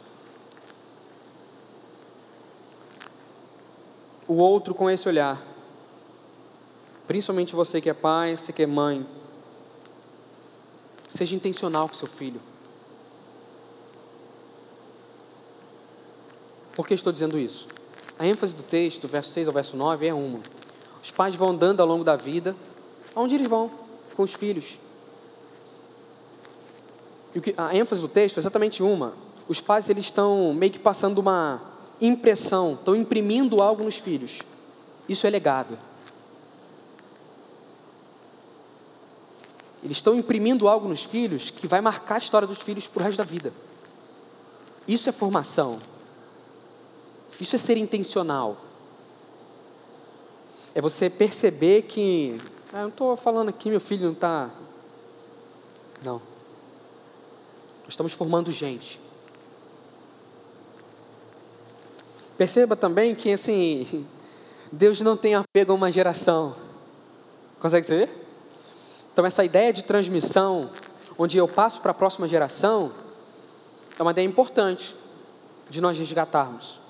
o 4.26 4.36
outro 4.36 4.74
com 4.74 4.90
esse 4.90 5.10
olhar, 5.10 5.46
principalmente 7.06 7.54
você 7.54 7.82
que 7.82 7.90
é 7.90 7.94
pai, 7.94 8.38
você 8.38 8.54
que 8.54 8.64
é 8.64 8.66
mãe, 8.66 9.06
seja 11.10 11.36
intencional 11.36 11.90
com 11.90 11.96
seu 11.96 12.08
filho. 12.08 12.42
Por 16.74 16.88
que 16.88 16.94
estou 16.94 17.12
dizendo 17.12 17.38
isso? 17.38 17.68
A 18.18 18.26
ênfase 18.26 18.56
do 18.56 18.64
texto, 18.64 19.06
verso 19.06 19.32
6 19.32 19.50
ao 19.50 19.54
verso 19.54 19.76
9, 19.76 20.08
é 20.08 20.14
uma. 20.14 20.40
Os 21.04 21.12
pais 21.12 21.36
vão 21.36 21.50
andando 21.50 21.82
ao 21.82 21.88
longo 21.88 22.04
da 22.04 22.16
vida, 22.16 22.56
aonde 23.14 23.36
eles 23.36 23.48
vão? 23.48 23.70
Com 24.16 24.24
os 24.24 24.34
filhos. 24.34 24.80
E 27.36 27.54
a 27.58 27.76
ênfase 27.76 28.00
do 28.00 28.08
texto 28.08 28.38
é 28.38 28.40
exatamente 28.40 28.82
uma. 28.82 29.14
Os 29.48 29.60
pais 29.60 29.90
eles 29.90 30.06
estão 30.06 30.54
meio 30.54 30.72
que 30.72 30.80
passando 30.80 31.18
uma 31.18 31.62
impressão, 32.00 32.76
estão 32.76 32.96
imprimindo 32.96 33.62
algo 33.62 33.84
nos 33.84 33.98
filhos. 33.98 34.42
Isso 35.10 35.28
é 35.28 35.30
legado. 35.30 35.78
Eles 39.84 39.98
estão 39.98 40.16
imprimindo 40.16 40.70
algo 40.70 40.88
nos 40.88 41.04
filhos 41.04 41.50
que 41.50 41.68
vai 41.68 41.82
marcar 41.82 42.16
a 42.16 42.20
história 42.20 42.48
dos 42.48 42.62
filhos 42.62 42.88
para 42.88 43.02
o 43.02 43.04
resto 43.04 43.18
da 43.18 43.26
vida. 43.26 43.52
Isso 44.88 45.10
é 45.10 45.12
formação. 45.12 45.80
Isso 47.42 47.56
é 47.56 47.60
ser 47.60 47.76
intencional. 47.76 48.58
É 50.76 50.82
você 50.82 51.10
perceber 51.10 51.84
que. 51.84 52.40
Ah, 52.72 52.80
eu 52.80 52.82
não 52.84 52.90
estou 52.90 53.16
falando 53.16 53.50
aqui, 53.50 53.70
meu 53.70 53.80
filho 53.80 54.06
não 54.06 54.14
está. 54.14 54.50
Não. 56.04 56.16
Nós 57.84 57.90
estamos 57.90 58.14
formando 58.14 58.52
gente. 58.52 59.00
Perceba 62.38 62.76
também 62.76 63.14
que, 63.14 63.32
assim, 63.32 64.06
Deus 64.72 65.00
não 65.02 65.16
tem 65.16 65.36
apego 65.36 65.72
a 65.72 65.76
uma 65.76 65.92
geração. 65.92 66.56
Consegue 67.60 67.88
ver? 67.88 68.10
Então, 69.14 69.26
essa 69.26 69.46
ideia 69.46 69.72
de 69.72 69.84
transmissão, 69.84 70.72
onde 71.18 71.38
eu 71.38 71.48
passo 71.48 71.80
para 71.80 71.92
a 71.92 71.94
próxima 71.94 72.28
geração, 72.28 72.92
é 73.98 74.02
uma 74.02 74.12
ideia 74.12 74.26
importante 74.26 74.96
de 75.70 75.80
nós 75.80 75.98
resgatarmos. 75.98 76.83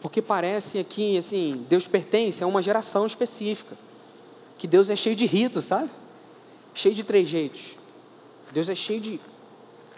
Porque 0.00 0.22
parece 0.22 0.82
que 0.84 1.18
assim, 1.18 1.64
Deus 1.68 1.88
pertence 1.88 2.42
a 2.42 2.46
uma 2.46 2.62
geração 2.62 3.06
específica. 3.06 3.76
Que 4.56 4.66
Deus 4.66 4.90
é 4.90 4.96
cheio 4.96 5.16
de 5.16 5.26
ritos, 5.26 5.64
sabe? 5.66 5.90
Cheio 6.74 6.94
de 6.94 7.04
trejeitos. 7.04 7.76
Deus 8.52 8.68
é 8.68 8.74
cheio 8.74 9.00
de 9.00 9.20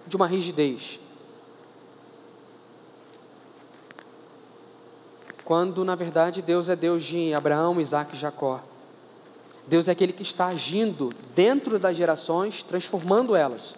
de 0.06 0.16
uma 0.16 0.26
rigidez. 0.26 0.98
Quando 5.44 5.84
na 5.84 5.94
verdade 5.94 6.42
Deus 6.42 6.68
é 6.68 6.76
Deus 6.76 7.04
de 7.04 7.32
Abraão, 7.34 7.80
Isaac 7.80 8.14
e 8.14 8.18
Jacó. 8.18 8.60
Deus 9.66 9.88
é 9.88 9.92
aquele 9.92 10.12
que 10.12 10.22
está 10.22 10.46
agindo 10.46 11.10
dentro 11.34 11.78
das 11.78 11.96
gerações, 11.96 12.62
transformando 12.62 13.36
elas. 13.36 13.76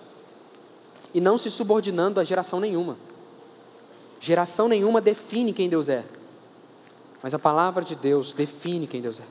E 1.13 1.21
não 1.21 1.37
se 1.37 1.51
subordinando 1.51 2.19
a 2.19 2.25
geração 2.25 2.59
nenhuma. 2.59 2.97
Geração 4.23 4.69
nenhuma 4.69 5.01
define 5.01 5.53
quem 5.53 5.69
Deus 5.69 5.89
é. 5.89 6.05
Mas 7.21 7.35
a 7.35 7.41
palavra 7.41 7.83
de 7.83 7.97
Deus 7.97 8.33
define 8.33 8.87
quem 8.87 9.03
Deus 9.03 9.19
é. 9.19 9.25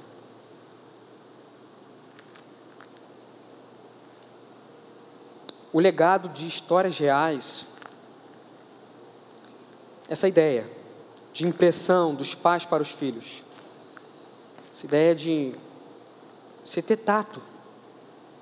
O 5.71 5.80
legado 5.80 6.27
de 6.27 6.45
histórias 6.45 6.99
reais, 6.99 7.65
essa 10.10 10.27
ideia 10.27 10.69
de 11.32 11.47
impressão 11.47 12.13
dos 12.13 12.36
pais 12.36 12.65
para 12.65 12.84
os 12.84 12.91
filhos, 12.91 13.45
essa 14.69 14.86
ideia 14.86 15.15
de 15.15 15.54
você 16.65 16.82
ter 16.82 16.97
tato 16.97 17.41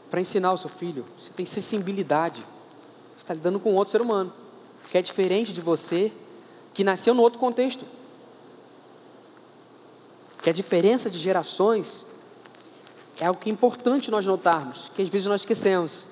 para 0.10 0.20
ensinar 0.20 0.52
o 0.52 0.58
seu 0.58 0.72
filho, 0.72 1.06
você 1.16 1.32
tem 1.32 1.46
sensibilidade, 1.46 2.44
você 3.16 3.18
está 3.18 3.36
lidando 3.36 3.60
com 3.60 3.76
outro 3.76 3.92
ser 3.92 4.02
humano, 4.02 4.34
que 4.90 4.98
é 4.98 5.02
diferente 5.04 5.54
de 5.54 5.62
você, 5.62 6.12
que 6.74 6.84
nasceu 6.84 7.14
no 7.14 7.22
outro 7.22 7.40
contexto 7.40 7.86
que 10.42 10.50
a 10.50 10.54
diferença 10.54 11.10
de 11.10 11.18
gerações 11.18 12.06
é 13.20 13.26
algo 13.26 13.40
que 13.40 13.50
é 13.50 13.54
importante 13.54 14.10
nós 14.10 14.26
notarmos, 14.26 14.90
que 14.96 15.02
às 15.02 15.10
vezes 15.10 15.28
nós 15.28 15.42
esquecemos. 15.42 16.08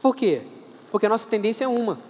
Por 0.00 0.16
quê? 0.16 0.42
Porque 0.90 1.06
a 1.06 1.08
nossa 1.08 1.28
tendência 1.28 1.64
é 1.64 1.68
uma: 1.68 2.00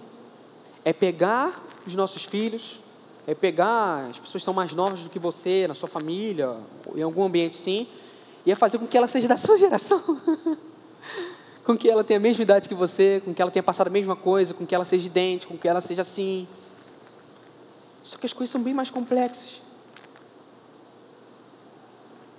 é 0.83 0.91
pegar 0.91 1.63
os 1.85 1.93
nossos 1.93 2.25
filhos, 2.25 2.81
é 3.27 3.35
pegar 3.35 4.07
as 4.09 4.19
pessoas 4.19 4.41
que 4.41 4.45
são 4.45 4.53
mais 4.53 4.73
novas 4.73 5.03
do 5.03 5.09
que 5.09 5.19
você, 5.19 5.67
na 5.67 5.75
sua 5.75 5.87
família, 5.87 6.57
em 6.95 7.03
algum 7.03 7.23
ambiente 7.23 7.55
sim, 7.55 7.87
e 8.45 8.51
é 8.51 8.55
fazer 8.55 8.79
com 8.79 8.87
que 8.87 8.97
ela 8.97 9.07
seja 9.07 9.27
da 9.27 9.37
sua 9.37 9.57
geração. 9.57 10.01
com 11.63 11.77
que 11.77 11.89
ela 11.89 12.03
tenha 12.03 12.17
a 12.17 12.21
mesma 12.21 12.41
idade 12.41 12.67
que 12.67 12.75
você, 12.75 13.21
com 13.23 13.33
que 13.33 13.41
ela 13.41 13.51
tenha 13.51 13.63
passado 13.63 13.87
a 13.87 13.91
mesma 13.91 14.15
coisa, 14.15 14.53
com 14.53 14.65
que 14.65 14.73
ela 14.73 14.83
seja 14.83 15.05
idêntica, 15.05 15.53
com 15.53 15.57
que 15.57 15.67
ela 15.67 15.79
seja 15.79 16.01
assim. 16.01 16.47
Só 18.03 18.17
que 18.17 18.25
as 18.25 18.33
coisas 18.33 18.51
são 18.51 18.61
bem 18.61 18.73
mais 18.73 18.89
complexas 18.89 19.61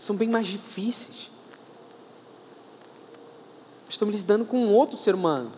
são 0.05 0.15
bem 0.15 0.29
mais 0.29 0.47
difíceis. 0.47 1.31
Estamos 3.89 4.15
lidando 4.15 4.45
com 4.45 4.59
um 4.59 4.73
outro 4.73 4.97
ser 4.97 5.15
humano, 5.15 5.51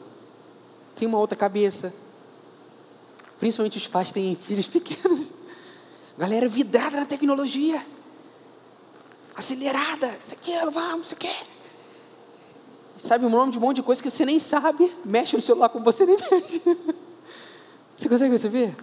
tem 0.94 1.08
uma 1.08 1.18
outra 1.18 1.36
cabeça. 1.36 1.92
Principalmente 3.38 3.76
os 3.76 3.88
pais 3.88 4.12
têm 4.12 4.34
filhos 4.34 4.66
pequenos. 4.68 5.32
Galera 6.16 6.48
vidrada 6.48 6.98
na 6.98 7.06
tecnologia. 7.06 7.84
Acelerada. 9.34 10.18
Isso 10.24 10.32
aqui, 10.32 10.52
vamos, 10.72 11.06
isso 11.06 11.14
aqui. 11.14 11.34
Sabe 12.96 13.26
o 13.26 13.28
nome 13.28 13.52
de 13.52 13.58
um 13.58 13.60
monte 13.60 13.76
de 13.76 13.82
coisa 13.82 14.02
que 14.02 14.10
você 14.10 14.24
nem 14.24 14.38
sabe. 14.38 14.90
Mexe 15.04 15.36
no 15.36 15.42
celular 15.42 15.68
como 15.68 15.84
você 15.84 16.06
nem 16.06 16.16
mexe. 16.30 16.62
Você 17.94 18.08
consegue 18.08 18.30
perceber? 18.30 18.74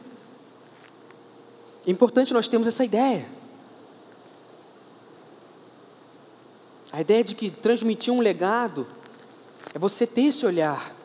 É 1.85 1.91
importante 1.91 2.33
nós 2.33 2.47
termos 2.47 2.67
essa 2.67 2.83
ideia. 2.83 3.27
A 6.91 7.01
ideia 7.01 7.23
de 7.23 7.35
que 7.35 7.49
transmitir 7.49 8.13
um 8.13 8.19
legado 8.19 8.87
é 9.73 9.79
você 9.79 10.05
ter 10.05 10.21
esse 10.21 10.45
olhar. 10.45 10.95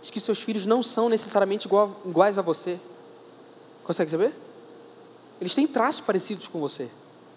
De 0.00 0.10
que 0.10 0.18
seus 0.18 0.42
filhos 0.42 0.66
não 0.66 0.82
são 0.82 1.08
necessariamente 1.08 1.68
iguais 2.06 2.38
a 2.38 2.42
você. 2.42 2.80
Consegue 3.84 4.10
saber? 4.10 4.34
Eles 5.40 5.54
têm 5.54 5.66
traços 5.66 6.00
parecidos 6.00 6.48
com 6.48 6.58
você. 6.58 6.88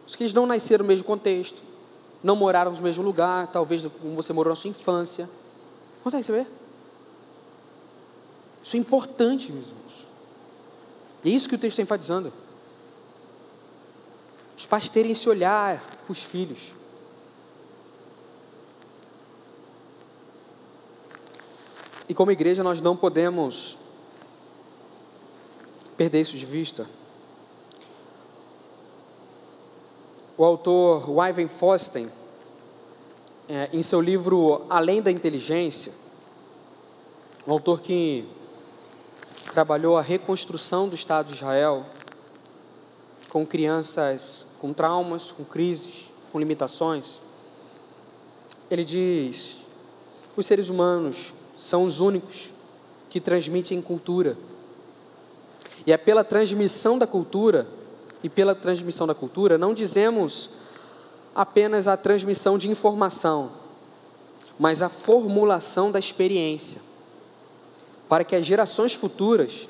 Os 0.08 0.16
que 0.16 0.24
eles 0.24 0.34
não 0.34 0.46
nasceram 0.46 0.84
no 0.84 0.88
mesmo 0.88 1.06
contexto, 1.06 1.62
não 2.24 2.36
moraram 2.36 2.72
no 2.72 2.82
mesmo 2.82 3.04
lugar, 3.04 3.48
talvez 3.52 3.86
como 4.02 4.16
você 4.16 4.32
morou 4.32 4.52
na 4.52 4.56
sua 4.56 4.70
infância. 4.70 5.30
Consegue 6.04 6.24
saber? 6.24 6.48
Isso 8.64 8.76
é 8.76 8.80
importante, 8.80 9.52
meus 9.52 9.68
irmãos. 9.68 10.08
É 11.26 11.30
isso 11.30 11.50
que 11.50 11.56
o 11.56 11.58
texto 11.58 11.80
está 11.80 11.82
enfatizando. 11.82 12.32
Os 14.56 14.68
pais 14.68 14.88
terem 14.88 15.12
esse 15.12 15.28
olhar 15.28 15.84
para 16.06 16.12
os 16.12 16.22
filhos. 16.22 16.72
E 22.08 22.14
como 22.14 22.32
igreja 22.32 22.64
nós 22.64 22.80
não 22.80 22.96
podemos 22.96 23.76
perder 25.98 26.22
isso 26.22 26.38
de 26.38 26.46
vista. 26.46 26.88
O 30.38 30.44
autor 30.44 31.10
Wyven 31.10 31.48
Fosten, 31.48 32.12
é, 33.50 33.70
em 33.74 33.82
seu 33.82 34.00
livro 34.00 34.66
Além 34.70 35.02
da 35.02 35.10
Inteligência, 35.10 35.92
um 37.48 37.52
autor 37.52 37.82
que 37.82 38.28
trabalhou 39.52 39.98
a 39.98 40.02
reconstrução 40.02 40.88
do 40.88 40.96
Estado 40.96 41.28
de 41.28 41.34
Israel, 41.34 41.86
com 43.30 43.46
crianças 43.46 44.46
com 44.60 44.74
traumas, 44.74 45.32
com 45.32 45.44
crises, 45.44 46.12
com 46.32 46.40
limitações. 46.40 47.22
Ele 48.70 48.84
diz: 48.84 49.58
os 50.36 50.46
seres 50.46 50.70
humanos 50.70 51.34
são 51.56 51.84
os 51.84 52.00
únicos 52.00 52.52
que 53.10 53.22
transmitem 53.22 53.82
cultura. 53.82 54.36
E 55.86 55.92
é 55.92 55.98
pela 55.98 56.24
transmissão 56.24 56.98
da 56.98 57.06
cultura, 57.06 57.68
e 58.24 58.30
pela 58.30 58.56
transmissão 58.56 59.06
da 59.06 59.14
cultura, 59.14 59.56
não 59.56 59.72
dizemos 59.72 60.50
apenas 61.36 61.88
a 61.88 61.96
transmissão 61.96 62.58
de 62.58 62.72
informação, 62.72 63.52
mas 64.58 64.82
a 64.82 64.90
formulação 64.90 65.92
da 65.92 66.00
experiência, 66.00 66.82
para 68.08 68.24
que 68.24 68.36
as 68.36 68.46
gerações 68.46 68.94
futuras 68.94 69.70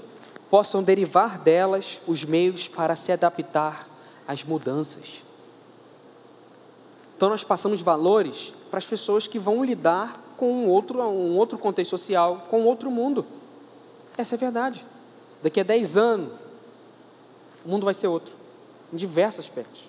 possam 0.49 0.83
derivar 0.83 1.39
delas 1.39 2.01
os 2.07 2.23
meios 2.23 2.67
para 2.67 2.95
se 2.95 3.11
adaptar 3.11 3.87
às 4.27 4.43
mudanças. 4.43 5.23
Então 7.15 7.29
nós 7.29 7.43
passamos 7.43 7.81
valores 7.81 8.53
para 8.69 8.77
as 8.77 8.85
pessoas 8.85 9.27
que 9.27 9.39
vão 9.39 9.63
lidar 9.63 10.21
com 10.35 10.51
um 10.51 10.67
outro, 10.67 11.01
um 11.01 11.37
outro 11.37 11.57
contexto 11.57 11.91
social, 11.91 12.45
com 12.49 12.63
outro 12.63 12.91
mundo. 12.91 13.25
Essa 14.17 14.35
é 14.35 14.37
a 14.37 14.39
verdade. 14.39 14.85
Daqui 15.41 15.59
a 15.59 15.63
10 15.63 15.97
anos, 15.97 16.33
o 17.65 17.69
mundo 17.69 17.85
vai 17.85 17.93
ser 17.93 18.07
outro, 18.07 18.33
em 18.91 18.97
diversos 18.97 19.45
aspectos. 19.45 19.83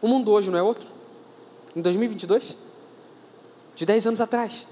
O 0.00 0.06
mundo 0.06 0.30
hoje 0.30 0.50
não 0.50 0.58
é 0.58 0.62
outro? 0.62 0.88
Em 1.74 1.82
2022? 1.82 2.56
De 3.78 3.86
10 3.86 4.08
anos 4.08 4.20
atrás? 4.20 4.66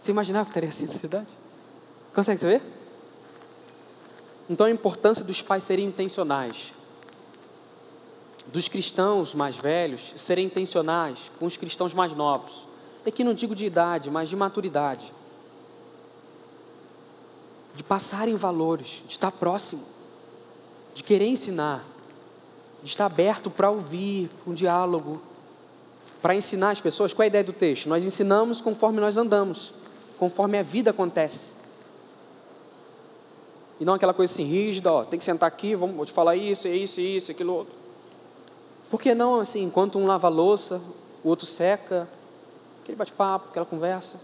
Você 0.00 0.12
imaginava 0.12 0.44
que 0.44 0.50
estaria 0.52 0.68
assim 0.68 0.84
a 0.84 0.86
sociedade? 0.86 1.36
Consegue 2.14 2.40
saber? 2.40 2.62
Então 4.48 4.64
a 4.64 4.70
importância 4.70 5.24
dos 5.24 5.42
pais 5.42 5.64
serem 5.64 5.86
intencionais, 5.86 6.72
dos 8.46 8.68
cristãos 8.68 9.34
mais 9.34 9.56
velhos 9.56 10.14
serem 10.16 10.46
intencionais 10.46 11.32
com 11.36 11.46
os 11.46 11.56
cristãos 11.56 11.92
mais 11.94 12.14
novos. 12.14 12.68
E 13.04 13.08
aqui 13.08 13.24
não 13.24 13.34
digo 13.34 13.56
de 13.56 13.66
idade, 13.66 14.08
mas 14.08 14.28
de 14.28 14.36
maturidade. 14.36 15.12
De 17.74 17.82
passarem 17.82 18.36
valores, 18.36 19.02
de 19.04 19.14
estar 19.14 19.32
próximo, 19.32 19.82
de 20.94 21.02
querer 21.02 21.26
ensinar, 21.26 21.84
de 22.84 22.88
estar 22.88 23.06
aberto 23.06 23.50
para 23.50 23.68
ouvir, 23.68 24.30
um 24.46 24.54
diálogo, 24.54 25.20
para 26.24 26.34
ensinar 26.34 26.70
as 26.70 26.80
pessoas. 26.80 27.12
Qual 27.12 27.22
é 27.22 27.26
a 27.26 27.28
ideia 27.28 27.44
do 27.44 27.52
texto? 27.52 27.86
Nós 27.86 28.06
ensinamos 28.06 28.62
conforme 28.62 28.98
nós 28.98 29.18
andamos 29.18 29.74
conforme 30.18 30.56
a 30.56 30.62
vida 30.62 30.90
acontece. 30.90 31.52
E 33.78 33.84
não 33.84 33.92
aquela 33.92 34.14
coisa 34.14 34.32
assim 34.32 34.44
rígida, 34.44 34.90
ó, 34.90 35.04
tem 35.04 35.18
que 35.18 35.24
sentar 35.24 35.46
aqui, 35.46 35.74
vamos, 35.74 35.96
vou 35.96 36.06
te 36.06 36.12
falar 36.14 36.34
isso, 36.34 36.66
é 36.66 36.70
isso, 36.70 36.98
é 36.98 37.02
isso, 37.02 37.30
aquilo 37.30 37.52
outro. 37.52 37.78
Por 38.90 38.98
que 38.98 39.14
não 39.14 39.38
assim, 39.38 39.64
enquanto 39.64 39.98
um 39.98 40.06
lava 40.06 40.28
louça, 40.28 40.80
o 41.22 41.28
outro 41.28 41.44
seca, 41.44 42.08
aquele 42.82 42.96
bate-papo, 42.96 43.48
aquela 43.50 43.66
conversa? 43.66 44.18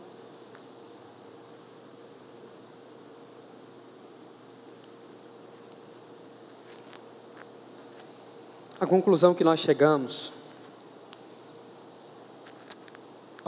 A 8.80 8.86
conclusão 8.86 9.34
que 9.34 9.44
nós 9.44 9.60
chegamos 9.60 10.32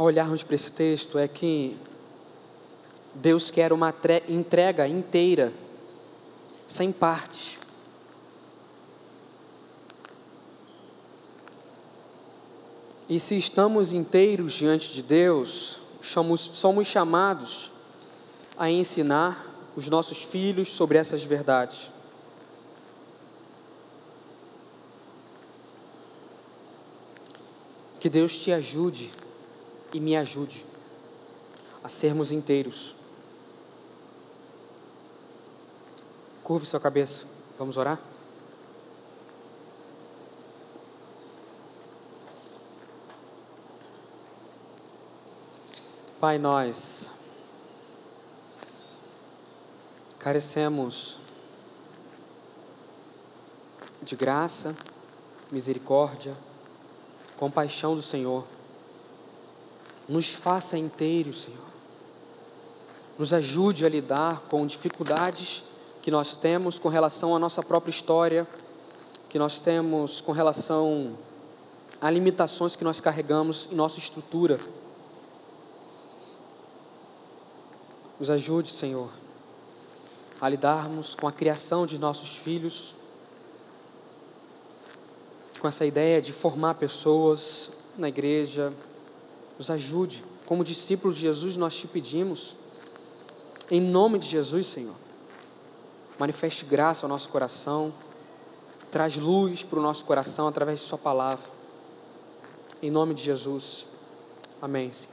ao 0.03 0.07
olharmos 0.07 0.43
para 0.43 0.57
esse 0.57 0.73
texto 0.73 1.17
é 1.17 1.29
que 1.29 1.77
Deus 3.15 3.53
quer 3.53 3.73
uma 3.73 3.95
entrega 4.29 4.89
inteira, 4.89 5.53
sem 6.67 6.91
parte. 6.91 7.61
E 13.09 13.21
se 13.21 13.37
estamos 13.37 13.93
inteiros 13.93 14.55
diante 14.55 14.93
de 14.93 15.03
Deus, 15.03 15.81
somos, 16.01 16.51
somos 16.53 16.89
chamados 16.89 17.71
a 18.59 18.69
ensinar 18.69 19.55
os 19.77 19.89
nossos 19.89 20.23
filhos 20.23 20.73
sobre 20.73 20.99
essas 20.99 21.23
verdades. 21.23 21.93
Que 28.01 28.09
Deus 28.09 28.37
te 28.37 28.51
ajude 28.51 29.22
e 29.93 30.01
me 30.01 30.17
ajude 30.17 30.65
a 31.83 31.89
sermos 31.89 32.33
inteiros. 32.33 32.95
Curve 36.43 36.67
sua 36.67 36.81
cabeça. 36.81 37.27
Vamos 37.59 37.77
orar? 37.77 38.01
Pai, 46.21 46.39
nós 46.39 47.11
carecemos 50.21 51.19
de 54.01 54.15
graça, 54.15 54.77
misericórdia, 55.51 56.37
compaixão 57.37 57.97
do 57.97 58.03
Senhor. 58.03 58.45
Nos 60.09 60.35
faça 60.35 60.77
inteiros, 60.77 61.43
Senhor. 61.43 61.73
Nos 63.19 63.33
ajude 63.33 63.87
a 63.87 63.89
lidar 63.89 64.41
com 64.43 64.67
dificuldades 64.67 65.63
que 66.03 66.11
nós 66.11 66.37
temos 66.37 66.79
com 66.79 66.89
relação 66.89 67.37
à 67.37 67.39
nossa 67.39 67.63
própria 67.63 67.91
história, 67.91 68.47
que 69.29 69.39
nós 69.39 69.61
temos 69.61 70.21
com 70.21 70.33
relação 70.33 71.17
a 72.01 72.11
limitações 72.11 72.75
que 72.75 72.83
nós 72.83 73.01
carregamos 73.01 73.69
em 73.71 73.77
nossa 73.77 74.01
estrutura. 74.01 74.59
Nos 78.19 78.29
ajude, 78.29 78.71
Senhor, 78.71 79.09
a 80.41 80.49
lidarmos 80.49 81.15
com 81.15 81.29
a 81.29 81.33
criação 81.33 81.87
de 81.87 81.99
nossos 81.99 82.37
filhos, 82.37 82.93
com 85.61 85.69
essa 85.69 85.87
ideia 85.87 86.21
de 86.21 86.33
formar 86.33 86.75
pessoas 86.75 87.71
na 87.97 88.09
igreja. 88.09 88.73
Nos 89.59 89.71
ajude, 89.71 90.25
como 90.47 90.65
discípulos 90.65 91.17
de 91.17 91.23
Jesus, 91.23 91.57
nós 91.57 91.75
te 91.75 91.87
pedimos, 91.87 92.57
em 93.71 93.81
nome 93.81 94.19
de 94.19 94.27
Jesus, 94.27 94.67
Senhor. 94.67 94.95
Manifeste 96.19 96.65
graça 96.65 97.07
ao 97.07 97.09
nosso 97.09 97.29
coração, 97.29 97.93
traz 98.91 99.17
luz 99.17 99.65
para 99.65 99.79
o 99.79 99.83
nosso 99.83 100.05
coração 100.05 100.47
através 100.47 100.81
de 100.81 100.87
Sua 100.87 100.99
palavra. 100.99 101.49
Em 102.83 102.91
nome 102.91 103.15
de 103.15 103.23
Jesus. 103.23 103.87
Amém. 104.61 104.93
Senhor. 104.93 105.12